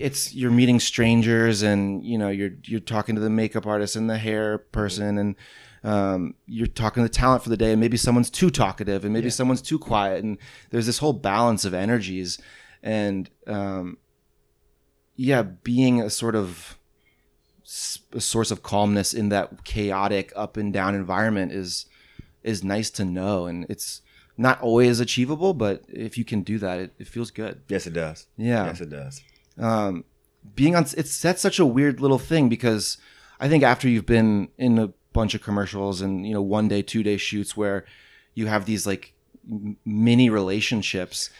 [0.00, 4.08] it's you're meeting strangers and you know you're you're talking to the makeup artist and
[4.08, 5.36] the hair person and
[5.84, 9.12] um, you're talking to the talent for the day and maybe someone's too talkative and
[9.14, 9.30] maybe Yeah.
[9.32, 10.38] someone's too quiet and
[10.70, 12.38] there's this whole balance of energies
[12.82, 13.98] and um,
[15.16, 16.78] yeah being a sort of
[18.14, 21.86] a source of calmness in that chaotic up and down environment is
[22.42, 24.00] is nice to know and it's
[24.36, 27.92] not always achievable but if you can do that it, it feels good Yes, it
[27.92, 28.26] does.
[28.36, 29.20] yeah Yes, it does.
[29.58, 30.04] Um,
[30.54, 32.98] being on it's that's such a weird little thing because
[33.40, 36.82] I think after you've been in a bunch of commercials and you know one day
[36.82, 37.84] two day shoots where
[38.34, 39.14] you have these like
[39.84, 41.30] mini relationships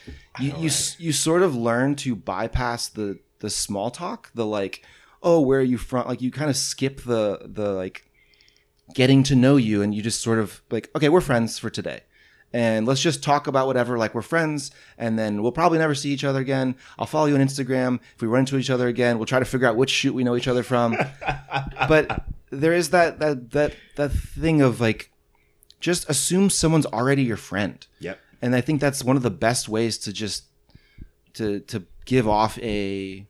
[0.40, 4.82] you you, s- you sort of learn to bypass the the small talk the like
[5.22, 6.06] oh where are you from?
[6.06, 8.04] Like you kind of skip the the like
[8.94, 12.00] getting to know you and you just sort of like okay we're friends for today
[12.52, 16.10] and let's just talk about whatever like we're friends and then we'll probably never see
[16.10, 19.18] each other again i'll follow you on instagram if we run into each other again
[19.18, 20.96] we'll try to figure out which shoot we know each other from
[21.88, 25.10] but there is that that that that thing of like
[25.80, 28.18] just assume someone's already your friend Yep.
[28.42, 30.44] and i think that's one of the best ways to just
[31.34, 33.26] to to give off a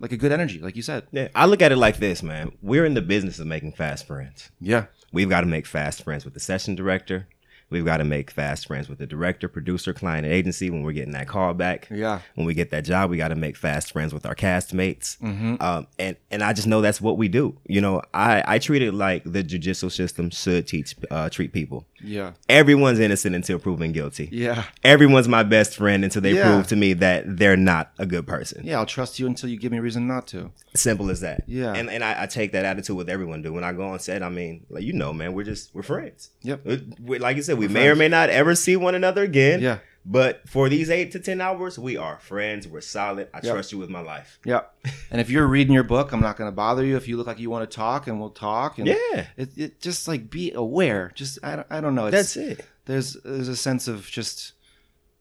[0.00, 2.50] like a good energy like you said Yeah, I look at it like this, man.
[2.60, 4.50] We're in the business of making fast friends.
[4.60, 7.28] yeah We've got to make fast friends with the session director.
[7.72, 10.92] We've got to make fast friends with the director, producer, client, and agency when we're
[10.92, 11.88] getting that call back.
[11.90, 15.18] yeah When we get that job, we got to make fast friends with our castmates.
[15.18, 15.56] Mm-hmm.
[15.60, 17.58] Um, and and I just know that's what we do.
[17.66, 21.86] You know, I I treat it like the judicial system should teach uh, treat people.
[22.02, 24.28] yeah Everyone's innocent until proven guilty.
[24.32, 26.44] yeah Everyone's my best friend until they Yeah.
[26.50, 28.62] prove to me that they're not a good person.
[28.64, 31.44] yeah i'll trust you until you give me a reason not to Simple as that.
[31.46, 31.74] Yeah.
[31.74, 33.42] And and I, I take that attitude with everyone.
[33.42, 35.82] Do when I go on set, I mean, like you know, man, we're just we're
[35.82, 36.30] friends.
[36.42, 36.64] Yep.
[36.64, 39.22] We- we- like you said, we We're may or may not ever see one another
[39.22, 39.60] again.
[39.60, 42.66] yeah But for these eight to ten hours, we are friends.
[42.66, 43.28] We're solid.
[43.32, 43.52] I Yep.
[43.54, 44.40] trust you with my life.
[44.44, 44.62] Yeah.
[45.10, 46.96] And if you're reading your book, I'm not going to bother you.
[46.96, 48.78] If you look like you want to talk, and we'll talk.
[48.78, 49.26] And Yeah.
[49.36, 51.12] It, it just like be aware.
[51.14, 52.06] Just I don't, I don't know.
[52.06, 52.66] It's, That's it.
[52.86, 54.54] There's there's a sense of just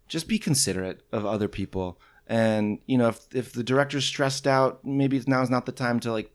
[0.08, 2.00] just be considerate of other people.
[2.28, 6.12] And you know, if if the director's stressed out, maybe now's not the time to
[6.12, 6.32] like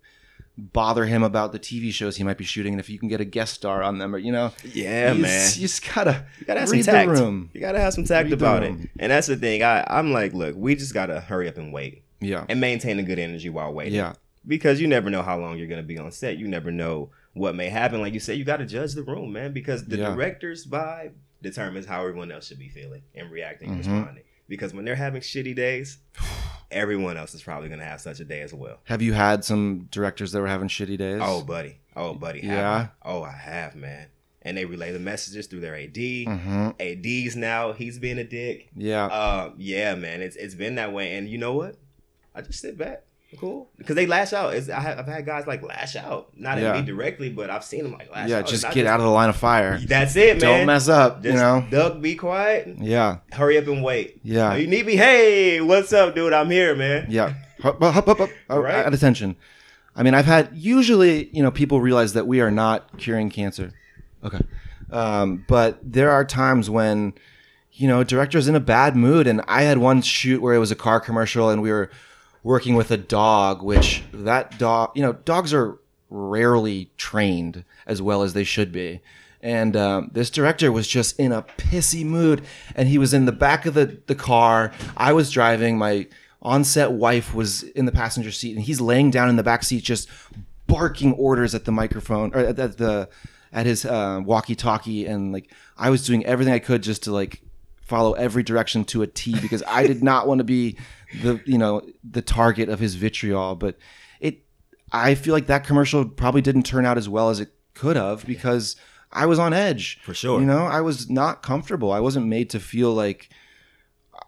[0.59, 2.73] bother him about the TV shows he might be shooting.
[2.73, 5.23] And if you can get a guest star on them, or you know, Yeah, you,
[5.23, 5.31] man.
[5.31, 7.09] s- you just gotta You gotta have some tact.
[7.09, 7.51] the room.
[7.53, 8.75] You gotta have some tact Read about it.
[8.99, 9.63] And that's the thing.
[9.63, 12.45] I, I'm like, look, we just gotta hurry up and wait Yeah.
[12.49, 13.95] and maintain a good energy while waiting.
[13.95, 14.15] Yeah.
[14.47, 16.39] Because you never know how long you're gonna be on set.
[16.39, 18.01] You never know what may happen.
[18.01, 19.53] Like you said, you gotta judge the room, man.
[19.53, 20.15] Because the Yeah.
[20.15, 23.93] director's vibe determines how everyone else should be feeling and reacting and Mhm.
[23.93, 24.23] responding.
[24.49, 25.99] Because when they're having shitty days,
[26.71, 28.79] everyone else is probably gonna have such a day as well.
[28.85, 31.21] Have you had some directors that were having shitty days?
[31.23, 31.79] Oh, buddy.
[31.95, 32.41] Oh, buddy.
[32.41, 32.89] Yeah?
[33.03, 34.09] Oh, I have, man.
[34.43, 35.97] And they relay the messages through their AD.
[35.97, 38.69] hmm AD's now, he's being a dick.
[38.77, 39.07] Yeah.
[39.07, 41.77] Uh, yeah, man, it's it's been that way, and you know what?
[42.35, 43.05] I just sit back,
[43.39, 44.55] cool, because they lash out.
[44.55, 46.70] It's, I have, had guys like lash out, not Yeah.
[46.72, 48.39] at me directly, but I've seen them like lash yeah.
[48.39, 48.47] out.
[48.47, 49.78] Just And I get out of the line of fire.
[49.78, 50.59] That's it, man.
[50.59, 51.22] Don't mess up.
[51.22, 51.64] Just you know.
[51.70, 53.18] duck, be quiet, Yeah.
[53.32, 54.20] hurry up and wait.
[54.22, 54.55] Yeah.
[54.55, 54.97] You need me?
[54.97, 56.32] Hey, what's up, dude?
[56.32, 57.07] I'm here, man.
[57.09, 57.34] Yeah.
[57.62, 58.30] Hup, hup, hup, hup.
[58.49, 58.74] Right?
[58.74, 59.37] At attention.
[59.95, 63.72] I mean, I've had usually, you know, people realize that we are not curing cancer.
[64.22, 64.41] Okay.
[64.91, 67.14] Um, but there are times when,
[67.72, 70.70] you know, director's in a bad mood, and I had one shoot where it was
[70.70, 71.91] a car commercial, and we were
[72.47, 75.81] working with a dog, which that dog, you know, dogs are
[76.11, 79.01] rarely trained as well as they should be.
[79.43, 82.45] And um, this director was just in a pissy mood,
[82.77, 84.73] and he was in the back of the, the car.
[84.97, 85.77] I was driving.
[85.77, 86.07] My
[86.41, 89.83] on-set wife was in the passenger seat, and he's laying down in the back seat,
[89.83, 90.09] just
[90.69, 93.09] barking orders at the microphone or at the
[93.53, 97.43] at his uh, walkie-talkie, and like I was doing everything I could just to like
[97.87, 100.77] follow every direction to a T because I did not want to be
[101.23, 103.55] the you know the target of his vitriol.
[103.55, 103.77] But
[104.21, 104.45] it,
[104.93, 108.25] I feel like that commercial probably didn't turn out as well as it could have
[108.27, 108.77] because
[109.13, 109.99] I was on edge.
[110.03, 110.41] For sure.
[110.41, 111.93] you know, I was not comfortable.
[111.93, 113.29] I wasn't made to feel like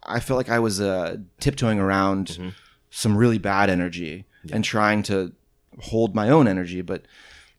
[0.05, 2.49] I felt like I was uh, tiptoeing around Mm-hmm.
[2.91, 5.33] some really bad energy and trying to
[5.81, 6.81] hold my own energy.
[6.81, 7.03] But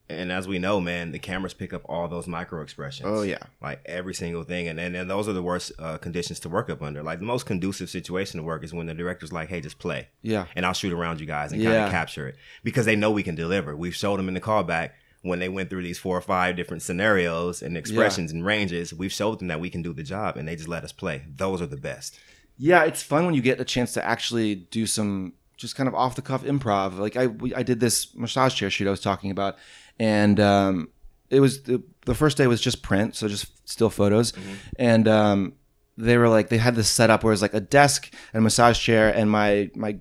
[0.09, 3.07] And as we know, man, the cameras pick up all those micro expressions.
[3.07, 4.67] oh yeah, like every single thing.
[4.67, 7.03] And and, and those are the worst uh, conditions to work up under.
[7.03, 10.07] Like the most conducive situation to work is when the director's like hey just play.
[10.21, 12.35] Yeah, and i'll shoot around you guys and kind of capture it.
[12.63, 13.75] Because they know we can deliver.
[13.75, 14.91] We've showed them in the callback
[15.21, 19.11] when they went through these four or five different scenarios and expressions and ranges we've
[19.11, 21.23] showed them that we can do the job and they just let us play.
[21.35, 22.17] Those are the best.
[22.57, 22.83] Yeah.
[22.85, 26.15] It's fun when you get a chance to actually do some just kind of off
[26.15, 26.97] the cuff improv.
[26.97, 29.57] Like I, we, I did this massage chair shoot I was talking about,
[29.99, 30.89] and um,
[31.29, 34.33] it was the, the first day was just print, so just still photos,
[34.77, 35.53] and um,
[35.97, 38.43] they were like they had this setup where it was like a desk and a
[38.43, 39.97] massage chair, and my my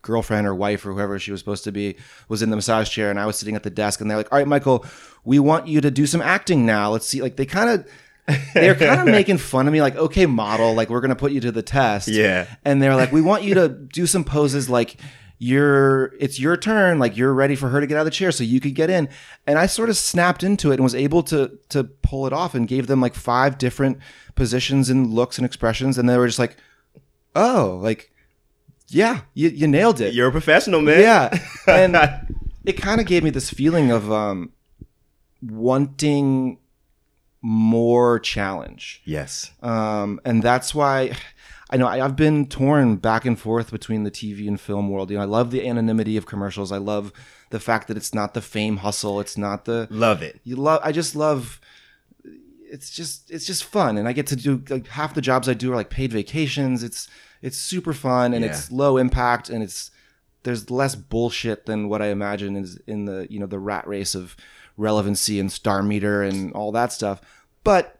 [0.00, 1.96] girlfriend or wife or whoever she was supposed to be
[2.28, 4.32] was in the massage chair, and I was sitting at the desk, and they're like,
[4.32, 4.84] "All right, Michael,
[5.24, 6.90] we want you to do some acting now.
[6.90, 7.88] Let's see." Like they kind of.
[8.54, 11.32] They're kind of making fun of me, like, okay, model, like, we're going to put
[11.32, 14.70] you to the test yeah and they're like, "We want you to do some poses
[14.70, 14.96] like
[15.42, 18.30] you're it's your turn, like you're ready for her to get out of the chair
[18.30, 19.08] so you could get in."
[19.44, 22.54] And I sort of snapped into it and was able to to pull it off
[22.54, 23.98] and gave them like five different
[24.36, 26.56] positions and looks and expressions and they were just like,
[27.34, 28.12] "Oh, like
[28.88, 31.38] yeah, you, you nailed it." you're a professional man Yeah.
[31.66, 31.96] And
[32.64, 34.52] it kind of gave me this feeling of um
[35.42, 36.58] wanting
[37.44, 41.16] more challenge yes um, and that's why
[41.72, 45.10] I know I, I've been torn back and forth between the TV and film world.
[45.10, 46.70] You know, I love the anonymity of commercials.
[46.70, 47.12] I love
[47.50, 49.18] the fact that it's not the fame hustle.
[49.20, 50.80] It's not the love it you love.
[50.84, 51.60] I just love.
[52.70, 55.52] it's just it's just fun and i get to do like half the jobs i
[55.54, 57.06] do are like paid vacations it's
[57.42, 58.50] it's super fun and Yeah.
[58.50, 59.90] it's low impact and it's
[60.44, 64.14] there's less bullshit than what i imagine is in the you know the rat race
[64.14, 64.36] of
[64.78, 67.20] relevancy and star meter and all that stuff
[67.62, 67.98] but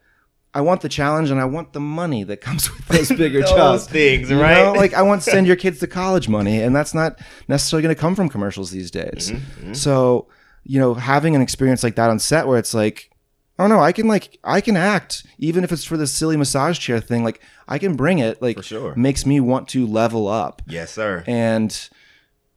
[0.54, 3.50] i want the challenge and i want the money that comes with those bigger Those
[3.50, 4.62] jobs things, You right?
[4.64, 7.82] know, like I want to send your kids to college money, and that's not necessarily
[7.82, 9.30] going to come from commercials these days.
[9.30, 10.28] Mm-hmm, So,
[10.64, 13.10] you know, having an experience like that on set where it's like,
[13.58, 16.78] oh no, I can like I can act even if it's for this silly massage
[16.78, 17.24] chair thing.
[17.24, 18.40] Like I can bring it.
[18.42, 18.94] Like For sure.
[18.94, 20.62] makes me want to level up.
[20.66, 21.24] Yes, sir.
[21.26, 21.70] And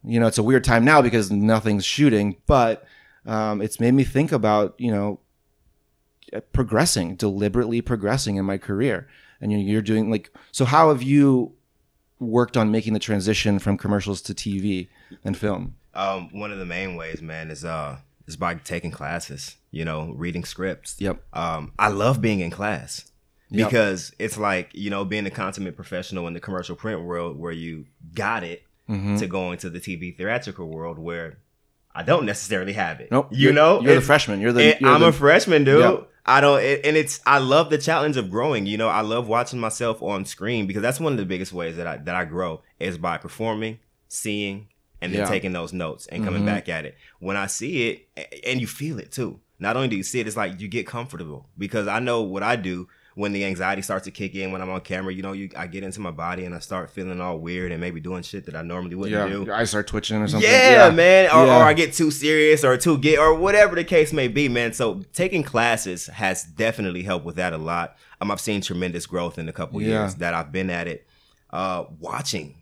[0.03, 2.85] you know, it's a weird time now because nothing's shooting, but
[3.25, 5.19] um, it's made me think about you know
[6.41, 9.07] progressing, deliberately progressing in my career.
[9.41, 10.65] And you you're doing like so.
[10.65, 11.53] How have you
[12.19, 14.88] worked on making the transition from commercials to TV
[15.23, 15.75] and film?
[15.93, 19.55] Um, one of the main ways, man, is uh is by taking classes.
[19.71, 20.95] You know, reading scripts.
[20.99, 21.21] Yep.
[21.33, 23.11] Um, I love being in class
[23.49, 23.67] Yep.
[23.69, 27.51] because it's like you know being a consummate professional in the commercial print world where
[27.51, 29.19] you got it Mhm.
[29.19, 31.39] to go into the TV theatrical world where
[31.93, 33.09] I don't necessarily have it.
[33.11, 33.29] Nope.
[33.31, 34.39] You You're- know, you're the freshman.
[34.41, 34.77] You're the.
[34.79, 35.79] you're I'm the- a freshman, dude.
[35.81, 36.09] Yep.
[36.26, 38.65] I don't, and it's I love the challenge of growing.
[38.65, 41.78] You know, I love watching myself on screen because that's one of the biggest ways
[41.78, 44.67] that I that I grow is by performing, seeing,
[45.01, 45.28] and then Yeah.
[45.28, 46.47] taking those notes and coming Mhm.
[46.47, 46.95] back at it.
[47.19, 49.39] When I see it, and you feel it too.
[49.59, 52.43] Not only do you see it, it's like you get comfortable because I know what
[52.43, 55.13] I do when the anxiety starts to kick in when I'm on camera.
[55.13, 57.80] You know, you I get into my body and I start feeling all weird and
[57.82, 59.43] maybe doing shit that I normally wouldn't yeah, do.
[59.45, 60.49] your eyes start twitching or something.
[60.49, 61.26] Yeah, man.
[61.34, 61.59] Or, Yeah.
[61.59, 64.74] or I get too serious or too get or whatever the case may be, man.
[64.74, 67.95] So taking classes has definitely helped with that a lot.
[68.22, 70.01] Um, I've seen tremendous growth in a couple Yeah.
[70.01, 71.07] years that I've been at it.
[71.51, 72.61] Uh, watching,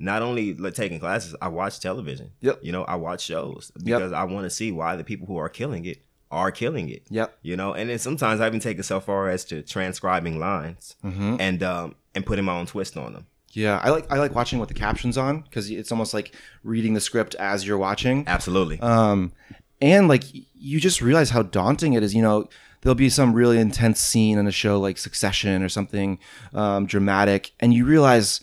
[0.00, 2.32] not only like, taking classes, I watch television.
[2.40, 2.60] Yep.
[2.62, 3.84] You know, I watch shows Yep.
[4.00, 6.03] because I want to see why the people who are killing it
[6.34, 7.02] are killing it.
[7.10, 7.38] Yep.
[7.42, 10.96] You know, and then sometimes I even take it so far as to transcribing lines
[11.02, 13.26] hmm and um and putting my own twist on them.
[13.52, 16.94] Yeah, I like I like watching with the captions on because it's almost like reading
[16.94, 18.24] the script as you're watching.
[18.26, 18.80] Absolutely.
[18.80, 19.32] Um,
[19.80, 20.24] and like
[20.54, 22.14] you just realize how daunting it is.
[22.14, 22.48] You know,
[22.80, 26.18] there'll be some really intense scene in a show like Succession or something
[26.52, 28.40] um, dramatic, and you realize,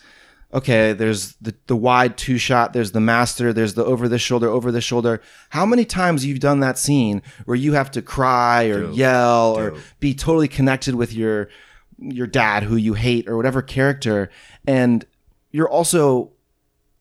[0.53, 4.49] okay, there's the the wide two shot, there's the master, there's the over the shoulder,
[4.49, 5.21] over the shoulder.
[5.49, 8.95] How many times you've done that scene where you have to cry or Dude.
[8.95, 11.49] yell or be totally connected with your
[11.97, 14.29] your dad who you hate or whatever character,
[14.65, 15.05] and
[15.51, 16.31] you're also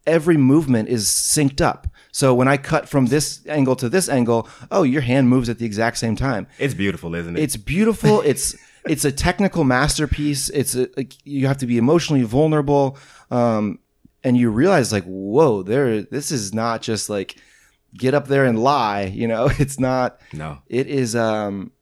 [0.06, 1.86] every movement is synced up.
[2.12, 5.58] So when I cut from this angle to this angle, oh, your hand moves at
[5.58, 6.48] the exact same time.
[6.58, 7.42] It's beautiful, isn't it?
[7.42, 8.22] It's beautiful.
[8.30, 10.48] It's it's a technical masterpiece.
[10.48, 12.96] It's a, like you have to be emotionally vulnerable,
[13.30, 13.78] um,
[14.24, 16.02] and you realize like, whoa, there.
[16.02, 17.36] This is not just like
[17.94, 19.04] get up there and lie.
[19.04, 20.20] You know, it's not.
[20.32, 20.58] no.
[20.66, 21.14] It is.
[21.16, 21.72] Um,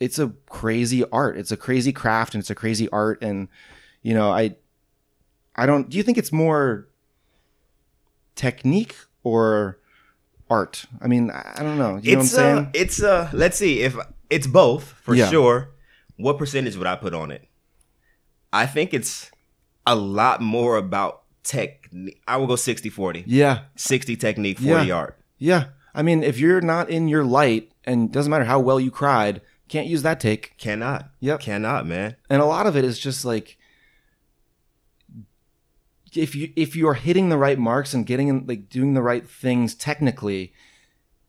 [0.00, 1.36] it's a crazy art.
[1.36, 3.22] It's a crazy craft, and it's a crazy art.
[3.22, 3.48] And
[4.02, 4.56] you know, I,
[5.56, 5.88] I don't.
[5.88, 6.88] Do you think it's more
[8.34, 9.78] technique or
[10.48, 10.84] art?
[11.00, 11.98] I mean, I don't know.
[12.02, 12.70] You know it's what I'm uh, saying?
[12.74, 13.96] it's uh let's see if
[14.30, 15.28] it's both for Yeah.
[15.28, 15.70] sure.
[16.16, 17.46] What percentage would I put on it?
[18.52, 19.30] I think it's
[19.88, 22.20] a lot more about technique.
[22.28, 23.24] I will go 60-40.
[23.26, 24.94] yeah, 60 technique, 40 Yeah.
[24.94, 25.18] art.
[25.38, 25.64] yeah.
[25.94, 29.40] I mean, if you're not in your light, and doesn't matter how well you cried,
[29.68, 30.54] can't use that take.
[30.58, 31.10] Cannot.
[31.20, 31.40] Yep.
[31.40, 32.16] Cannot, man.
[32.30, 33.56] and a lot of it is just like
[36.14, 39.02] if you if you are hitting the right marks and getting in, like doing the
[39.02, 40.52] right things technically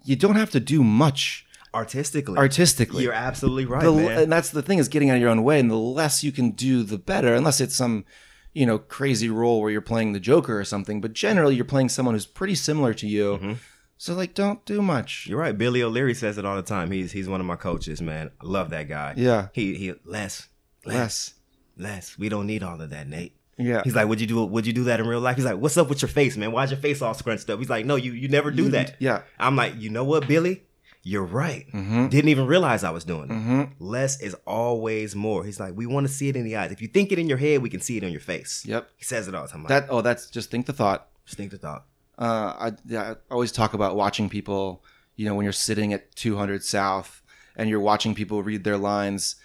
[0.03, 2.37] you don't have to do much Artistically.
[2.37, 4.23] artistically You're absolutely right, The- man.
[4.23, 6.31] and that's the thing is getting out of your own way and the less you
[6.31, 8.05] can do the better unless it's some
[8.53, 11.89] you know crazy role where you're playing the joker or something but generally you're playing
[11.89, 13.57] someone who's pretty similar to you Mhm.
[13.97, 15.57] so like don't do much You're right.
[15.57, 16.91] Billy O'Leary says it all the time.
[16.91, 18.31] He's he's one of my coaches, man.
[18.41, 19.13] I love that guy.
[19.17, 20.47] yeah He he less.
[20.85, 20.95] Less.
[20.95, 21.33] less
[21.77, 22.17] Less.
[22.17, 23.33] We don't need all of that, Nate.
[23.57, 25.35] yeah He's like, would you do would you do that in real life?
[25.37, 26.51] He's like, what's up with your face, man?
[26.51, 27.59] Why's your face all scrunched up?
[27.59, 28.95] He's like, no, you you never do You- that.
[28.99, 30.63] yeah I'm like, you know what, Billy?
[31.09, 31.65] You're right.
[31.71, 33.33] mm-hmm Didn't even realize I was doing it.
[33.33, 33.61] mm-hmm
[33.95, 35.43] Less is always more.
[35.47, 36.71] He's like, we want to see it in the eyes.
[36.71, 38.51] If you think it in your head, we can see it on your face.
[38.73, 39.63] yep He says it all the time.
[39.63, 41.83] Like, that oh that's just think the thought just think the thought.
[42.27, 44.83] uh, I, I always talk about watching people,
[45.15, 47.21] you know, when you're sitting at 200 South
[47.55, 49.35] and you're watching people read their lines,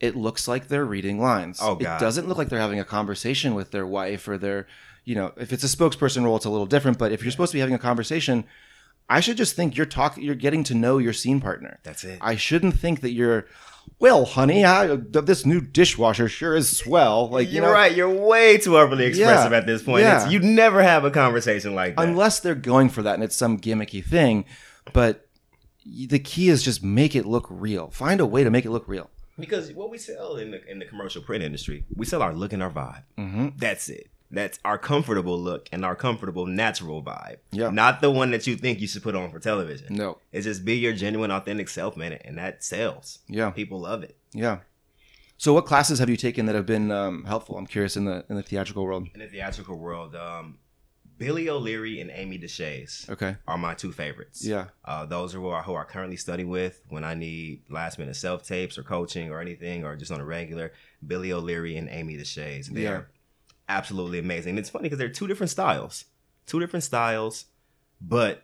[0.00, 1.58] it looks like they're reading lines.
[1.60, 1.96] Oh, God.
[1.96, 4.66] It doesn't look like they're having a conversation with their wife or their,
[5.04, 6.96] you know, if it's a spokesperson role, it's a little different.
[6.98, 8.44] But if you're supposed to be having a conversation,
[9.08, 11.78] I should just think you're talking, you're getting to know your scene partner.
[11.84, 12.18] That's it.
[12.20, 13.46] I shouldn't think that you're,
[14.00, 17.28] well, honey, I, this new dishwasher sure is swell.
[17.28, 17.94] Like, you You're know, right.
[17.94, 19.58] You're way too overly expressive Yeah.
[19.58, 20.02] at this point.
[20.02, 20.28] Yeah.
[20.28, 22.02] You never have a conversation like that.
[22.08, 24.44] unless they're going for that and it's some gimmicky thing
[24.92, 25.26] but
[25.84, 28.88] the key is just make it look real find a way to make it look
[28.88, 32.34] real Because what we sell in the in the commercial print industry, we sell our
[32.34, 33.02] look and our vibe.
[33.18, 33.48] Mm-hmm.
[33.58, 34.08] That's it.
[34.30, 37.36] That's our comfortable look and our comfortable natural vibe.
[37.52, 37.70] Yeah.
[37.70, 39.94] Not the one that you think you should put on for television.
[39.94, 40.18] No.
[40.32, 43.20] It's just be your genuine, authentic self, man, and that sells.
[43.28, 43.50] Yeah.
[43.50, 44.16] People love it.
[44.32, 44.58] Yeah.
[45.38, 47.56] So, what classes have you taken that have been um, helpful?
[47.58, 49.08] I'm curious in the in the theatrical world.
[49.14, 50.58] In the theatrical world, um,
[51.18, 53.36] Billy O'Leary and Amy DeShays Okay.
[53.46, 54.44] are my two favorites.
[54.44, 54.66] Yeah.
[54.84, 58.16] Uh, those are who I, who I currently study with when I need last minute
[58.16, 60.72] self tapes or coaching or anything or just on a regular.
[61.06, 62.66] Billy O'Leary and Amy DeShays.
[62.68, 63.02] They Yeah.
[63.68, 64.50] Absolutely amazing.
[64.50, 66.04] And it's funny because they're two different styles,
[66.46, 67.46] two different styles,
[68.00, 68.42] but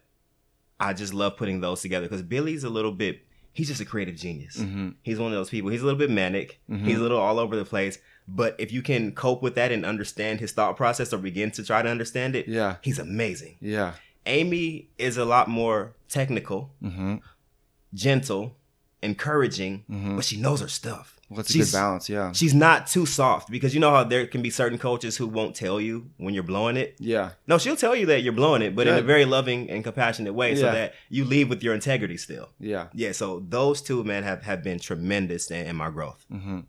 [0.81, 3.23] I just love putting those together because Billy's a little bit.
[3.53, 4.57] He's just a creative genius.
[4.57, 4.91] Mm-hmm.
[5.03, 5.71] He's one of those people.
[5.71, 6.61] He's a little bit manic.
[6.71, 6.85] Mhm.
[6.87, 7.99] He's a little all over the place.
[8.27, 11.65] But if you can cope with that and understand his thought process or begin to
[11.65, 12.77] try to understand it, Yeah.
[12.83, 13.57] he's amazing.
[13.61, 13.95] Yeah.
[14.27, 17.17] Amy is a lot more technical, Mm-hmm.
[17.95, 18.57] gentle,
[19.03, 20.17] encouraging, Mhm.
[20.17, 21.19] but she knows her stuff.
[21.33, 22.09] Well, that's a good balance.
[22.09, 22.33] Yeah.
[22.33, 25.57] She's not too soft because you know how there can be certain coaches who won't
[25.57, 26.97] tell you when you're blowing it.
[26.99, 27.31] Yeah.
[27.47, 30.35] No, she'll tell you that you're blowing it, but in a very loving and compassionate
[30.35, 32.51] way so that you leave with your integrity still.
[32.61, 32.89] Yeah.
[32.93, 36.25] Yeah, so those two men have, have been tremendous in, in my growth.
[36.31, 36.61] Mm-hmm.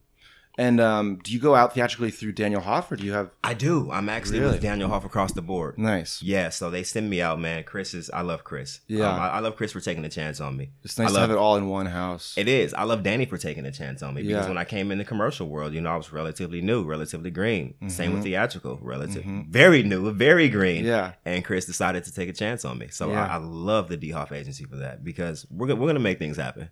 [0.56, 3.56] And um, do you go out theatrically through Daniel Hoff, or do you have I
[3.56, 3.89] do.
[3.91, 4.51] I'm actually Really?
[4.54, 5.80] with Daniel Hoff across the board.
[5.80, 6.22] nice?
[6.22, 7.64] Yeah, so they send me out, man.
[7.64, 8.80] Chris is I love Chris.
[8.88, 9.10] Yeah.
[9.12, 10.70] Um, I, I love Chris for taking a chance on me.
[10.84, 12.36] It's nice I to love- have it all in one house.
[12.38, 12.72] It is.
[12.76, 14.47] I love Danny for taking a chance on me because Yeah.
[14.47, 17.74] when I came in the commercial world, you know, I was relatively new, relatively green.
[17.89, 18.26] Same with Mhm.
[18.26, 19.47] theatrical, relative, Mhm.
[19.49, 20.86] very new, very green.
[20.86, 21.14] yeah.
[21.26, 23.24] And Chris decided to take a chance on me, so Yeah.
[23.26, 26.38] I, I love the D Hoff agency for that because we're we're gonna make things
[26.38, 26.70] happen.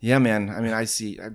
[0.00, 0.50] Yeah, man.
[0.50, 1.20] I mean, I see.
[1.20, 1.28] I,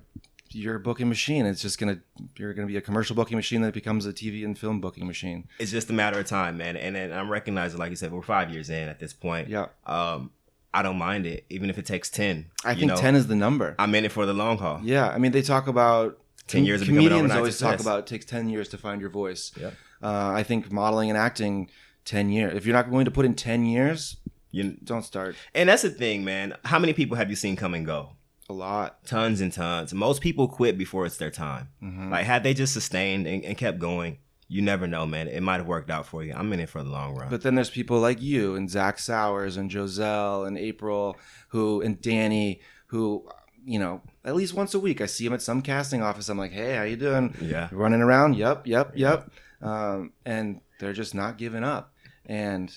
[0.52, 1.46] you're a booking machine.
[1.46, 2.00] It's just gonna
[2.38, 5.48] you're gonna be a commercial booking machine that becomes a TV and film booking machine.
[5.60, 6.76] It's just a matter of time, man.
[6.78, 9.48] And then I'm recognizing, like you said, we're five years in at this point.
[9.48, 9.68] Yeah.
[9.86, 10.32] Um,
[10.74, 12.46] I don't mind it, even if it takes ten.
[12.64, 12.96] I think know?
[12.98, 13.76] ten is the number.
[13.80, 14.82] I'm in it for the long haul.
[14.84, 15.10] Yeah.
[15.10, 18.50] I mean, they talk about 10 years of comedians always talk about it takes ten
[18.50, 19.52] years to find your voice.
[19.60, 19.74] Yep.
[20.02, 21.70] Uh, I think modeling and acting
[22.06, 22.56] ten years.
[22.56, 24.18] If you're not willing to put in ten years,
[24.52, 25.36] You, don't start.
[25.54, 26.56] and that's the thing, man.
[26.66, 28.12] How many people have you seen come and go?
[28.50, 29.06] A lot.
[29.06, 29.94] Tons and tons.
[29.94, 31.70] Most people quit before it's their time.
[31.84, 32.10] Mhm.
[32.10, 35.28] Like had they just sustained and, and kept going, you never know, man.
[35.28, 36.34] It might have worked out for you.
[36.36, 37.30] I'm in it for the long run.
[37.30, 41.16] But then there's people like you and Zach Sowers and Joselle and April
[41.50, 43.30] who and Danny who
[43.64, 46.28] you know at least once a week I see them at some casting office.
[46.30, 47.36] I'm like, hey, how you doing?
[47.40, 47.70] yeah.
[47.72, 48.36] Running around?
[48.36, 49.30] Yep, yep, yep.
[49.62, 51.94] Um, and they're just not giving up.
[52.26, 52.74] And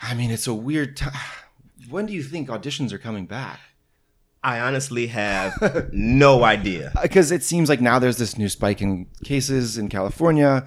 [0.00, 1.12] I mean, it's a weird time.
[1.90, 3.58] When do you think auditions are coming back?
[4.44, 5.54] I honestly have
[5.92, 6.92] no idea.
[7.02, 10.66] Because it seems like now there's this new spike in cases in California.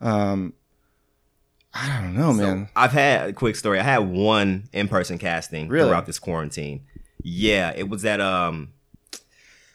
[0.00, 0.54] Um,
[1.74, 2.68] I don't know, So, man.
[2.74, 3.78] I've had a quick story.
[3.78, 5.86] I had one in person casting Really?
[5.88, 6.86] throughout this quarantine.
[7.22, 8.72] Yeah, it was at um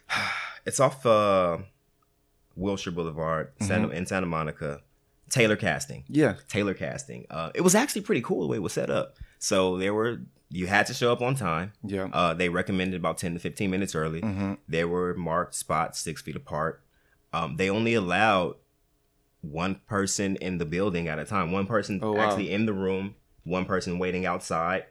[0.65, 1.59] it's off uh
[2.55, 3.97] Wilshire Boulevard, Santa, Mm-hmm.
[3.97, 4.81] in Santa Monica.
[5.33, 6.03] Taylor casting.
[6.07, 6.35] Yeah.
[6.47, 7.25] Taylor casting.
[7.29, 9.15] Uh it was actually pretty cool the way it was set up.
[9.39, 10.19] So there were
[10.49, 11.71] you had to show up on time.
[11.83, 12.07] Yeah.
[12.13, 14.21] Uh they recommended about 10 to 15 minutes early.
[14.21, 16.83] hmm There were marked spots six feet apart.
[17.33, 18.55] Um, they only allowed
[19.41, 21.51] one person in the building at a time.
[21.51, 22.25] One person Oh, wow.
[22.25, 23.15] actually in the room.
[23.43, 24.85] One person waiting outside.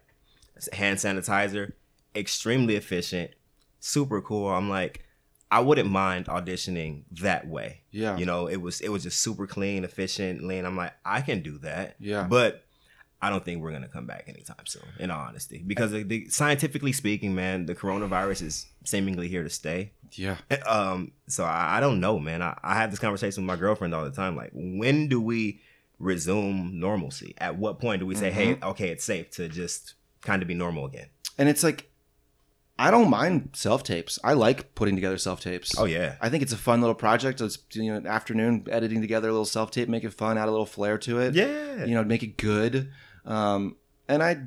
[0.72, 1.72] Hand sanitizer.
[2.16, 3.30] Extremely efficient.
[3.78, 4.48] Super cool.
[4.48, 5.04] I'm like,
[5.52, 7.82] I wouldn't mind auditioning that way.
[7.90, 8.16] Yeah.
[8.16, 10.64] You know, it was it was just super clean, efficient, lean.
[10.64, 11.96] I'm like, I can do that.
[12.00, 12.26] Yeah.
[12.28, 12.64] But
[13.20, 15.62] I don't think we're gonna come back anytime soon, in all honesty.
[15.64, 19.92] Because the, the, scientifically speaking, man, the coronavirus is seemingly here to stay.
[20.12, 20.38] Yeah.
[20.66, 22.40] Um, so I, I don't know, man.
[22.42, 24.34] I, I have this conversation with my girlfriend all the time.
[24.36, 25.60] Like, when do we
[25.98, 27.34] resume normalcy?
[27.38, 28.64] At what point do we say, hey, Mm-hmm.
[28.70, 31.06] okay, it's safe to just kind of be normal again?
[31.38, 31.90] And it's like,
[32.78, 34.18] I don't mind self tapes.
[34.24, 35.78] I like putting together self tapes.
[35.78, 37.40] Oh yeah, I think it's a fun little project.
[37.40, 40.48] It's you know, an afternoon editing together a little self tape, make it fun, add
[40.48, 41.34] a little flair to it.
[41.34, 41.84] yeah.
[41.84, 42.90] You know, make it good.
[43.24, 43.76] Um,
[44.08, 44.42] and I,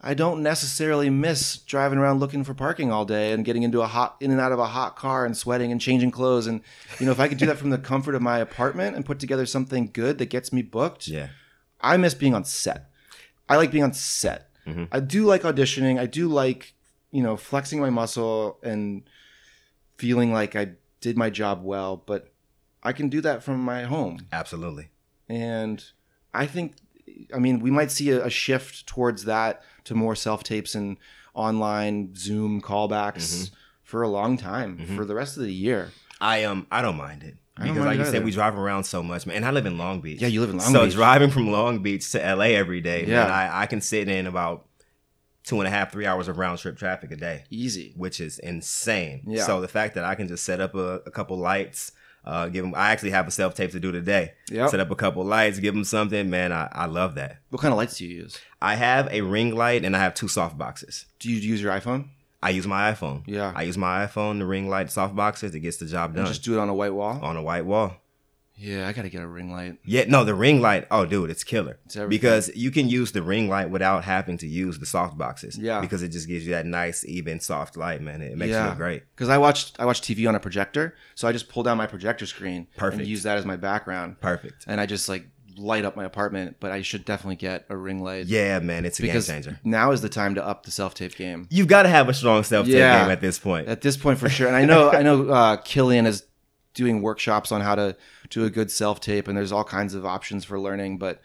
[0.00, 3.86] I don't necessarily miss driving around looking for parking all day and getting into a
[3.86, 6.46] hot, in and out of a hot car and sweating and changing clothes.
[6.46, 6.60] And
[7.00, 9.18] you know, if I could do that from the comfort of my apartment and put
[9.18, 11.28] together something good that gets me booked, yeah,
[11.80, 12.90] I miss being on set.
[13.48, 14.50] I like being on set.
[14.66, 14.86] Mhm.
[14.92, 15.98] I do like auditioning.
[15.98, 16.74] I do like,
[17.16, 19.02] you know, flexing my muscle and
[19.96, 22.32] feeling like I did my job well, but
[22.82, 24.26] I can do that from my home.
[24.32, 24.88] absolutely.
[25.28, 25.82] And
[26.34, 26.74] I think,
[27.34, 30.96] I mean, we might see a, a shift towards that to more self tapes and
[31.34, 33.50] online Zoom callbacks Mhm.
[33.82, 34.96] for a long time, Mhm.
[34.96, 35.90] for the rest of the year.
[36.20, 39.26] I um, I don't mind it because, like you said, we drive around so much,
[39.26, 39.36] man.
[39.36, 40.20] And I live in Long Beach.
[40.20, 40.92] Yeah, you live in Long so Beach.
[40.92, 43.24] So driving from Long Beach to LA every day, Yeah.
[43.24, 44.66] man, I, I can sit in about
[45.46, 47.94] two and a half, three hours of round trip traffic a day, Easy.
[47.96, 49.22] which is insane.
[49.26, 49.44] Yeah.
[49.44, 51.92] So the fact that I can just set up a, a couple lights,
[52.24, 54.32] uh, give them, I actually have a self tape to do today.
[54.50, 54.70] Yep.
[54.70, 56.28] Set up a couple lights, give them something.
[56.28, 57.38] Man, I, I love that.
[57.50, 58.38] What kind of lights do you use?
[58.60, 61.06] I have a ring light and I have two soft boxes.
[61.20, 62.08] Do you use your iPhone?
[62.42, 63.22] I use my iPhone.
[63.26, 63.52] Yeah.
[63.56, 65.54] I use my iPhone, the ring light, soft boxes.
[65.54, 67.18] It gets the job And done just do it on a white wall?
[67.22, 67.96] on a white wall.
[68.58, 69.78] Yeah, I gotta get a ring light.
[69.84, 70.86] Yeah, no, the ring light.
[70.90, 71.78] Oh, dude, it's killer.
[71.84, 75.58] It's because you can use the ring light without having to use the soft boxes.
[75.58, 75.80] Yeah.
[75.80, 78.22] because it just gives you that nice, even, soft light, man.
[78.22, 79.02] It makes you look great.
[79.14, 81.86] Because I watched I watched TV on a projector, so I just pull down my
[81.86, 83.00] projector screen Perfect.
[83.00, 84.64] and use that as my background, Perfect.
[84.66, 85.26] and I just like
[85.58, 86.56] light up my apartment.
[86.60, 89.60] But I should definitely get a ring light Yeah, man, it's a because game changer.
[89.64, 91.46] now is the time to up the self tape game.
[91.50, 93.02] You've got to have a strong self tape Yeah.
[93.02, 93.68] game at this point.
[93.68, 94.46] At this point, for sure.
[94.48, 96.24] And I know I know uh, Killian is
[96.76, 97.96] doing workshops on how to
[98.30, 100.98] do a good self tape, and there's all kinds of options for learning.
[100.98, 101.20] But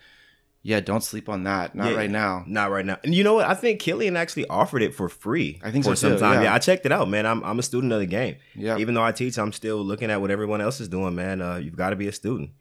[0.64, 1.76] yeah, don't sleep on that.
[1.76, 1.98] Not Yeah.
[1.98, 2.44] right now.
[2.48, 2.98] Not right now.
[3.04, 3.46] And you know what?
[3.48, 5.60] I think Killian actually offered it for free.
[5.64, 6.34] I think for so, some too, time.
[6.36, 6.44] yeah.
[6.44, 6.54] Yeah.
[6.54, 7.26] I checked it out, man.
[7.28, 8.38] I'm I'm a student of the game.
[8.56, 11.42] Yeah, Even though I teach, I'm still looking at what everyone else is doing, man.
[11.42, 12.52] Uh, you've got to be a student.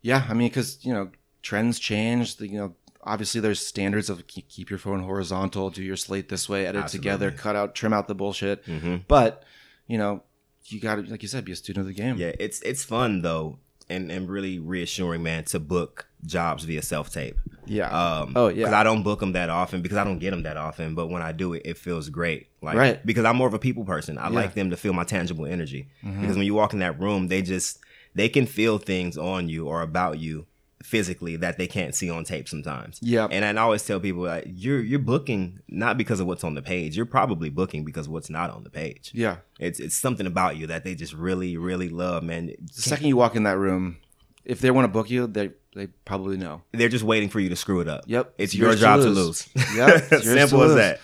[0.00, 1.10] Yeah, I mean, because you know
[1.42, 2.36] trends change.
[2.36, 6.48] The, you know, obviously there's standards of keep your phone horizontal, do your slate this
[6.48, 8.64] way, edit it together, cut out, trim out the bullshit.
[8.66, 9.42] hmm But
[9.86, 10.22] you know,
[10.66, 12.16] you got to, like you said, be a student of the game.
[12.16, 13.58] Yeah, it's it's fun though,
[13.88, 17.36] and and really reassuring, man, to book jobs via self tape.
[17.66, 18.54] yeah, Um, Oh, yeah.
[18.56, 20.94] Because I don't book them that often because I don't get them that often.
[20.94, 22.46] But when I do it, it feels great.
[22.60, 23.04] Like, Right.
[23.06, 24.18] Because I'm more of a people person.
[24.18, 24.34] I Yeah.
[24.36, 25.88] like them to feel my tangible energy.
[26.04, 26.20] Mhm.
[26.20, 27.78] Because when you walk in that room, they just
[28.14, 30.46] they can feel things on you or about you
[30.82, 32.98] physically that they can't see on tape sometimes.
[33.02, 36.54] yeah, And I always tell people like you're you're booking not because of what's on
[36.54, 36.96] the page.
[36.96, 39.12] You're probably booking because of what's not on the page.
[39.14, 39.36] yeah.
[39.60, 42.46] It's it's something about you that they just really really love, man.
[42.46, 43.98] The second you walk in that room,
[44.44, 46.62] if they want to book you, they they probably know.
[46.72, 48.02] They're just waiting for you to screw it up.
[48.06, 49.16] Yep, It's, it's your to job to lose.
[49.16, 49.48] lose.
[49.76, 51.00] Yep, it's yours to Simple as that.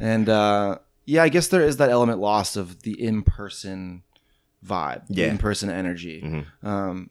[0.00, 4.02] And uh, yeah, I guess there is that element lost of the in person
[4.64, 5.26] vibe, Yeah.
[5.26, 6.22] in person energy.
[6.24, 6.66] Mhm.
[6.66, 7.10] Um,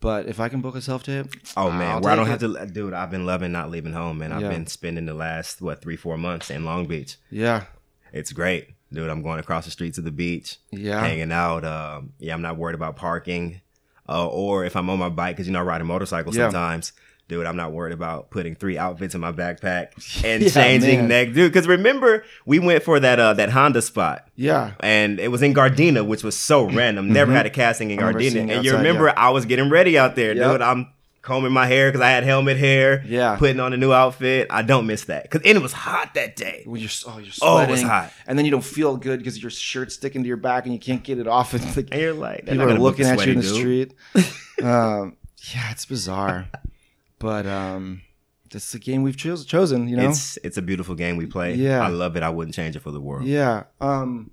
[0.00, 1.26] but if I can book a self tape,
[1.56, 2.92] Oh man, where I don't take have to, dude.
[2.92, 4.32] I've been loving not leaving home, man.
[4.32, 4.48] I've Yeah.
[4.50, 7.16] been spending the last what three, four months in Long Beach.
[7.30, 7.64] yeah,
[8.12, 9.08] It's great, dude.
[9.10, 11.64] I'm going across the streets of the beach, yeah, hanging out.
[11.64, 13.60] Um, yeah, I'm not worried about parking,
[14.08, 16.44] uh, or if I'm on my bike because you know I ride a motorcycle Yeah.
[16.46, 16.92] sometimes.
[17.28, 19.88] Dude, I'm not worried about putting three outfits in my backpack
[20.24, 21.08] and Yeah, changing man.
[21.08, 21.52] neck, dude.
[21.52, 24.72] Because remember, we went for that uh, that Honda spot, yeah.
[24.80, 27.12] and it was in Gardena, which was so random.
[27.12, 27.36] Never Mhm.
[27.36, 30.16] had a casting in Gardena, and it you outside, remember I was getting ready out
[30.16, 30.52] there, Yep.
[30.52, 30.62] dude.
[30.62, 30.88] I'm
[31.20, 33.36] combing my hair because I had helmet hair, Yeah.
[33.36, 34.46] putting on a new outfit.
[34.48, 36.62] I don't miss that because and it was hot that day.
[36.64, 37.38] When you're oh you're sweating.
[37.42, 40.28] Oh, it was hot, and then you don't feel good because your shirt's sticking to
[40.28, 41.52] your back and you can't get it off.
[41.58, 43.54] And like, and you're like, they're people are looking at you in the dude.
[43.54, 43.94] street.
[44.62, 45.16] um,
[45.54, 46.46] yeah, it's bizarre,
[47.18, 48.02] but um,
[48.50, 49.88] this is a game we've chose, chosen.
[49.88, 51.54] You know, It's it's a beautiful game we play.
[51.54, 51.80] Yeah.
[51.84, 52.22] I love it.
[52.22, 53.24] I wouldn't change it for the world.
[53.26, 53.64] yeah.
[53.80, 54.30] Um,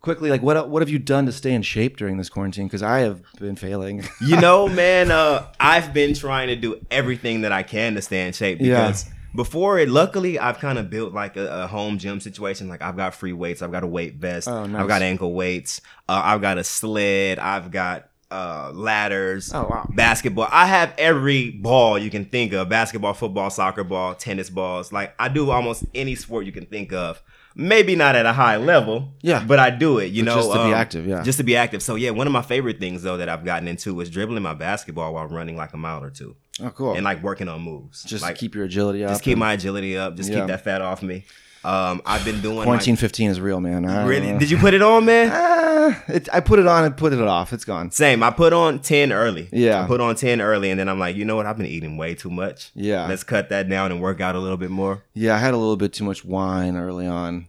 [0.00, 2.66] quickly, like what what have you done to stay in shape during this quarantine?
[2.66, 4.04] Because I have been failing.
[4.20, 8.26] You know, man, uh, I've been trying to do everything that I can to stay
[8.26, 8.86] in shape Yeah.
[8.86, 12.68] because before it, luckily, I've kind of built like a, a home gym situation.
[12.68, 14.80] Like I've got free weights, I've got a weight vest, Oh, nice.
[14.82, 19.88] I've got ankle weights, uh, I've got a sled, I've got uh, ladders, oh wow.
[19.94, 20.48] basketball.
[20.50, 24.92] I have every ball you can think of: basketball, football, soccer ball, tennis balls.
[24.92, 27.22] Like I do almost any sport you can think of.
[27.54, 29.44] Maybe not at a high level, Yeah.
[29.46, 30.06] but I do it.
[30.06, 31.22] You But know, just to be um, active, yeah.
[31.22, 31.82] just to be active.
[31.82, 34.54] So yeah, one of my favorite things though that I've gotten into is dribbling my
[34.54, 36.94] basketball while running like a mile or two, oh cool.
[36.94, 38.04] and like working on moves.
[38.04, 39.10] just like keep your agility up.
[39.10, 40.16] just keep and- my agility up.
[40.16, 40.38] Just Yeah.
[40.38, 41.24] keep that fat off me.
[41.64, 42.96] Um, I've been doing quarantine.
[42.96, 43.84] Fifteen is real, man.
[43.84, 44.36] I My, really?
[44.38, 45.30] Did you put it on, man?
[45.82, 47.52] Ah, it, I put it on and put it off.
[47.52, 47.90] It's gone.
[47.90, 48.22] Same.
[48.22, 49.48] I put on ten early.
[49.50, 49.82] Yeah.
[49.82, 51.46] I put on ten early, and then I'm like, you know what?
[51.46, 52.70] I've been eating way too much.
[52.74, 53.06] Yeah.
[53.08, 55.02] Let's cut that down and work out a little bit more.
[55.14, 57.48] Yeah, I had a little bit too much wine early on.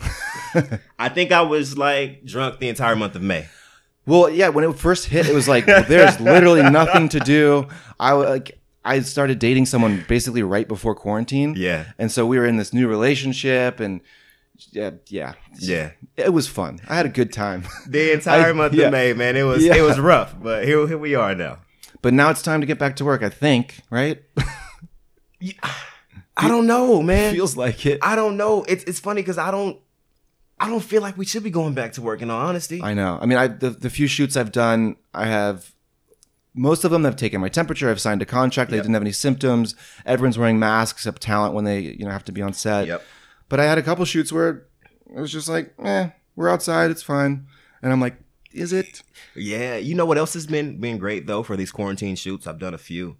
[0.98, 3.46] I think I was like drunk the entire month of May.
[4.06, 7.68] Well, yeah, when it first hit, it was like there's literally nothing to do.
[8.00, 11.54] I like I started dating someone basically right before quarantine.
[11.56, 11.86] Yeah.
[11.98, 14.00] And so we were in this new relationship and
[14.72, 15.34] yeah, yeah.
[15.58, 15.90] Yeah.
[16.16, 16.80] It was fun.
[16.88, 17.64] I had a good time.
[17.86, 18.86] The entire I- month yeah.
[18.86, 19.36] of May, man.
[19.36, 19.76] It was Yeah.
[19.76, 21.58] it was rough, but here here we are now.
[22.02, 24.22] But now it's time to get back to work, I think, right?
[26.36, 27.34] I don't know, man.
[27.34, 27.98] Feels like it.
[28.02, 28.64] I don't know.
[28.64, 29.78] It's it's funny because I don't
[30.58, 32.22] I don't feel like we should be going back to work.
[32.22, 33.18] In all honesty, I know.
[33.20, 35.72] I mean, I the, the few shoots I've done, I have
[36.54, 37.88] most of them have taken my temperature.
[37.90, 38.70] I've signed a contract.
[38.70, 38.84] They Yep.
[38.84, 39.74] didn't have any symptoms.
[40.04, 42.86] Everyone's wearing masks except talent when they you know have to be on set.
[42.86, 43.04] yep.
[43.48, 44.66] But I had a couple shoots where
[45.14, 47.46] it was just like, eh, we're outside, it's fine.
[47.82, 48.16] And I'm like,
[48.52, 49.02] is it?
[49.34, 52.46] Yeah, you know what else has been been great though for these quarantine shoots?
[52.46, 53.16] I've done a few.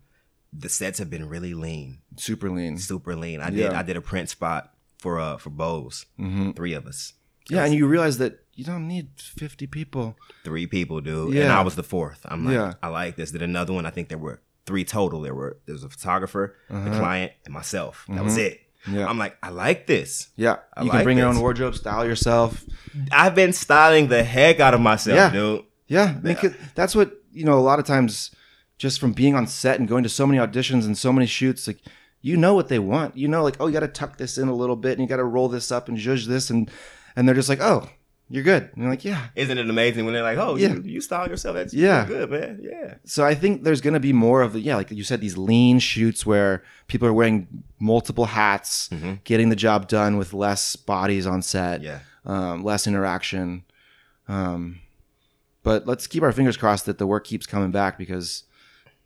[0.53, 2.77] The sets have been really lean, Super lean.
[2.79, 3.41] super lean.
[3.41, 6.07] I did I did a print spot for uh for Bose.
[6.17, 7.13] hmm Three of us.
[7.51, 10.17] Yeah, and you realize that you don't need 50 people.
[10.45, 11.35] Three people, dude.
[11.35, 11.45] Yeah.
[11.45, 12.21] And I was the fourth.
[12.25, 12.75] I'm like, Yeah.
[12.83, 13.31] I like this.
[13.31, 13.87] Did another one.
[13.87, 15.21] I think there were three total.
[15.23, 18.05] There were there was a photographer, the client, and myself.
[18.09, 18.53] That was it.
[18.87, 18.97] Uh-huh.
[18.99, 19.07] Yeah.
[19.09, 20.29] I'm like, I like this.
[20.37, 20.57] Yeah.
[20.75, 22.65] I you can like bring your own wardrobe, style yourself.
[23.13, 25.31] I've been styling the heck out of myself, Yeah.
[25.31, 25.65] dude.
[25.89, 27.59] Yeah, 'cause that's what you know.
[27.59, 28.31] A lot of times,
[28.79, 31.67] just from being on set and going to so many auditions and so many shoots,
[31.67, 31.81] like
[32.23, 33.17] you know what they want.
[33.17, 35.09] You know, like oh, you got to tuck this in a little bit, and you
[35.09, 36.71] got to roll this up and judge this, and
[37.21, 37.87] and they're just like, oh,
[38.31, 38.63] you're good.
[38.73, 39.27] And you're like, yeah.
[39.37, 40.75] Isn't it amazing when they're like, "Oh, Yeah.
[40.75, 41.57] you, you style yourself?
[41.57, 42.07] That's Yeah.
[42.07, 42.61] good, man.
[42.63, 45.21] Yeah, So I think there's going to be more of the yeah, like you said,
[45.21, 49.25] these lean shoots where people are wearing multiple hats, Mhm.
[49.25, 53.65] getting the job done with less bodies on set, yeah." um, less interaction.
[54.29, 54.79] Um,
[55.63, 58.45] but let's keep our fingers crossed that the work keeps coming back because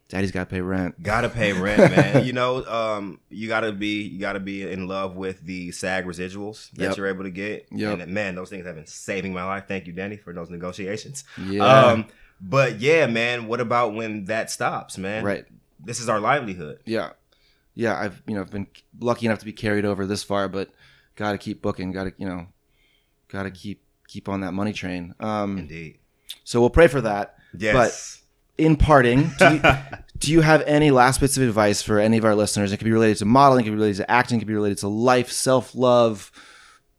[0.08, 1.02] daddy's got to pay rent.
[1.02, 2.24] Gotta pay rent, man.
[2.24, 6.70] you know, um, you gotta be you gotta be in love with the SAG residuals
[6.72, 6.96] that Yep.
[6.96, 7.66] you're able to get.
[7.70, 8.00] Yep.
[8.00, 9.64] And man, those things have been saving my life.
[9.68, 11.24] Thank you, Danny, for those negotiations.
[11.46, 11.64] Yeah.
[11.64, 12.06] Um,
[12.40, 15.24] but yeah, man, what about when that stops, man?
[15.24, 15.44] right.
[15.82, 16.80] This is our livelihood.
[16.86, 17.10] Yeah.
[17.74, 17.98] Yeah.
[17.98, 18.66] I've, you know, I've been
[19.00, 20.70] lucky enough to be carried over this far, but
[21.16, 21.92] got to keep booking.
[21.92, 22.46] Got to, you know,
[23.28, 25.14] got to keep, keep on that money train.
[25.20, 25.98] Um, Indeed.
[26.42, 27.36] so we'll pray for that.
[27.56, 28.22] Yes.
[28.56, 29.60] In parting, do you,
[30.18, 32.72] do you have any last bits of advice for any of our listeners?
[32.72, 34.54] It could be related to modeling, it could be related to acting, it could be
[34.54, 36.30] related to life, self love,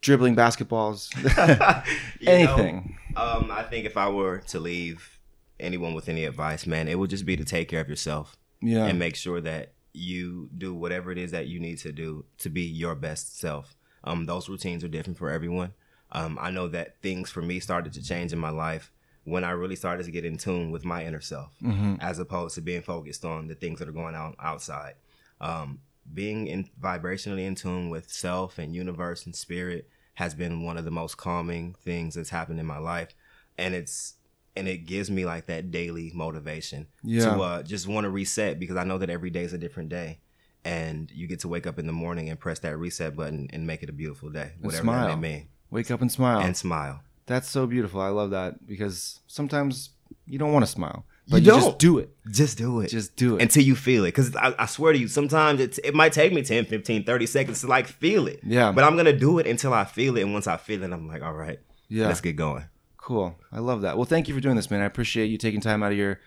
[0.01, 1.09] dribbling basketballs,
[2.19, 2.97] You know, anything.
[3.15, 5.17] um, I think if I were to leave
[5.59, 8.35] anyone with any advice, man, it would just be to take care of yourself.
[8.61, 8.85] yeah.
[8.85, 12.49] and make sure that you do whatever it is that you need to do to
[12.49, 13.77] be your best self.
[14.03, 15.71] Um, those routines are different for everyone.
[16.11, 18.91] Um, I know that things for me started to change in my life
[19.25, 21.97] when I really started to get in tune with my inner self, Mhm.
[22.01, 24.93] as opposed to being focused on the things that are going on outside.
[25.41, 25.79] Um,
[26.13, 30.85] being in vibrationally in tune with self and universe and spirit has been one of
[30.85, 33.09] the most calming things that's happened in my life,
[33.57, 34.13] and it's
[34.57, 37.25] and it gives me like that daily motivation Yeah.
[37.35, 39.89] to uh, just want to reset because I know that every day is a different
[39.89, 40.19] day,
[40.63, 43.67] and you get to wake up in the morning and press that reset button and
[43.67, 46.39] make it a beautiful day, whatever that may mean, Wake up and smile.
[46.39, 47.01] and smile.
[47.27, 48.01] That's so beautiful.
[48.01, 49.89] I love that because sometimes
[50.27, 52.09] you don't want to smile, but You you, just do it.
[52.31, 52.89] Just do it.
[52.89, 53.41] Just do it.
[53.41, 56.33] until you feel it because I, I swear to you sometimes it's, it might take
[56.33, 58.71] me 10 15 30 seconds to like feel it Yeah.
[58.71, 61.07] but i'm gonna do it until i feel it and once i feel it i'm
[61.07, 61.59] like all right
[61.89, 62.07] yeah.
[62.07, 62.65] let's get going
[62.97, 63.35] Cool.
[63.51, 63.97] I love that.
[63.97, 64.81] Well, thank you for doing this, man.
[64.81, 66.19] I appreciate you taking time out of your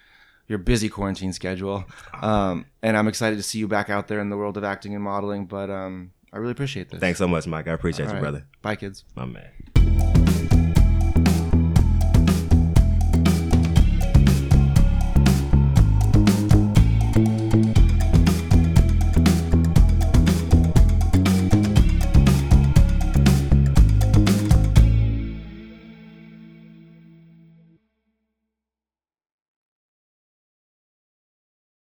[0.47, 1.85] your busy quarantine schedule.
[2.23, 4.95] Um, and I'm excited to see you back out there in the world of acting
[4.95, 5.47] and modeling.
[5.47, 7.01] But um, I really appreciate this.
[7.01, 8.21] thanks so much mike i appreciate All you right.
[8.23, 9.05] brother Bye, kids.
[9.17, 9.49] my man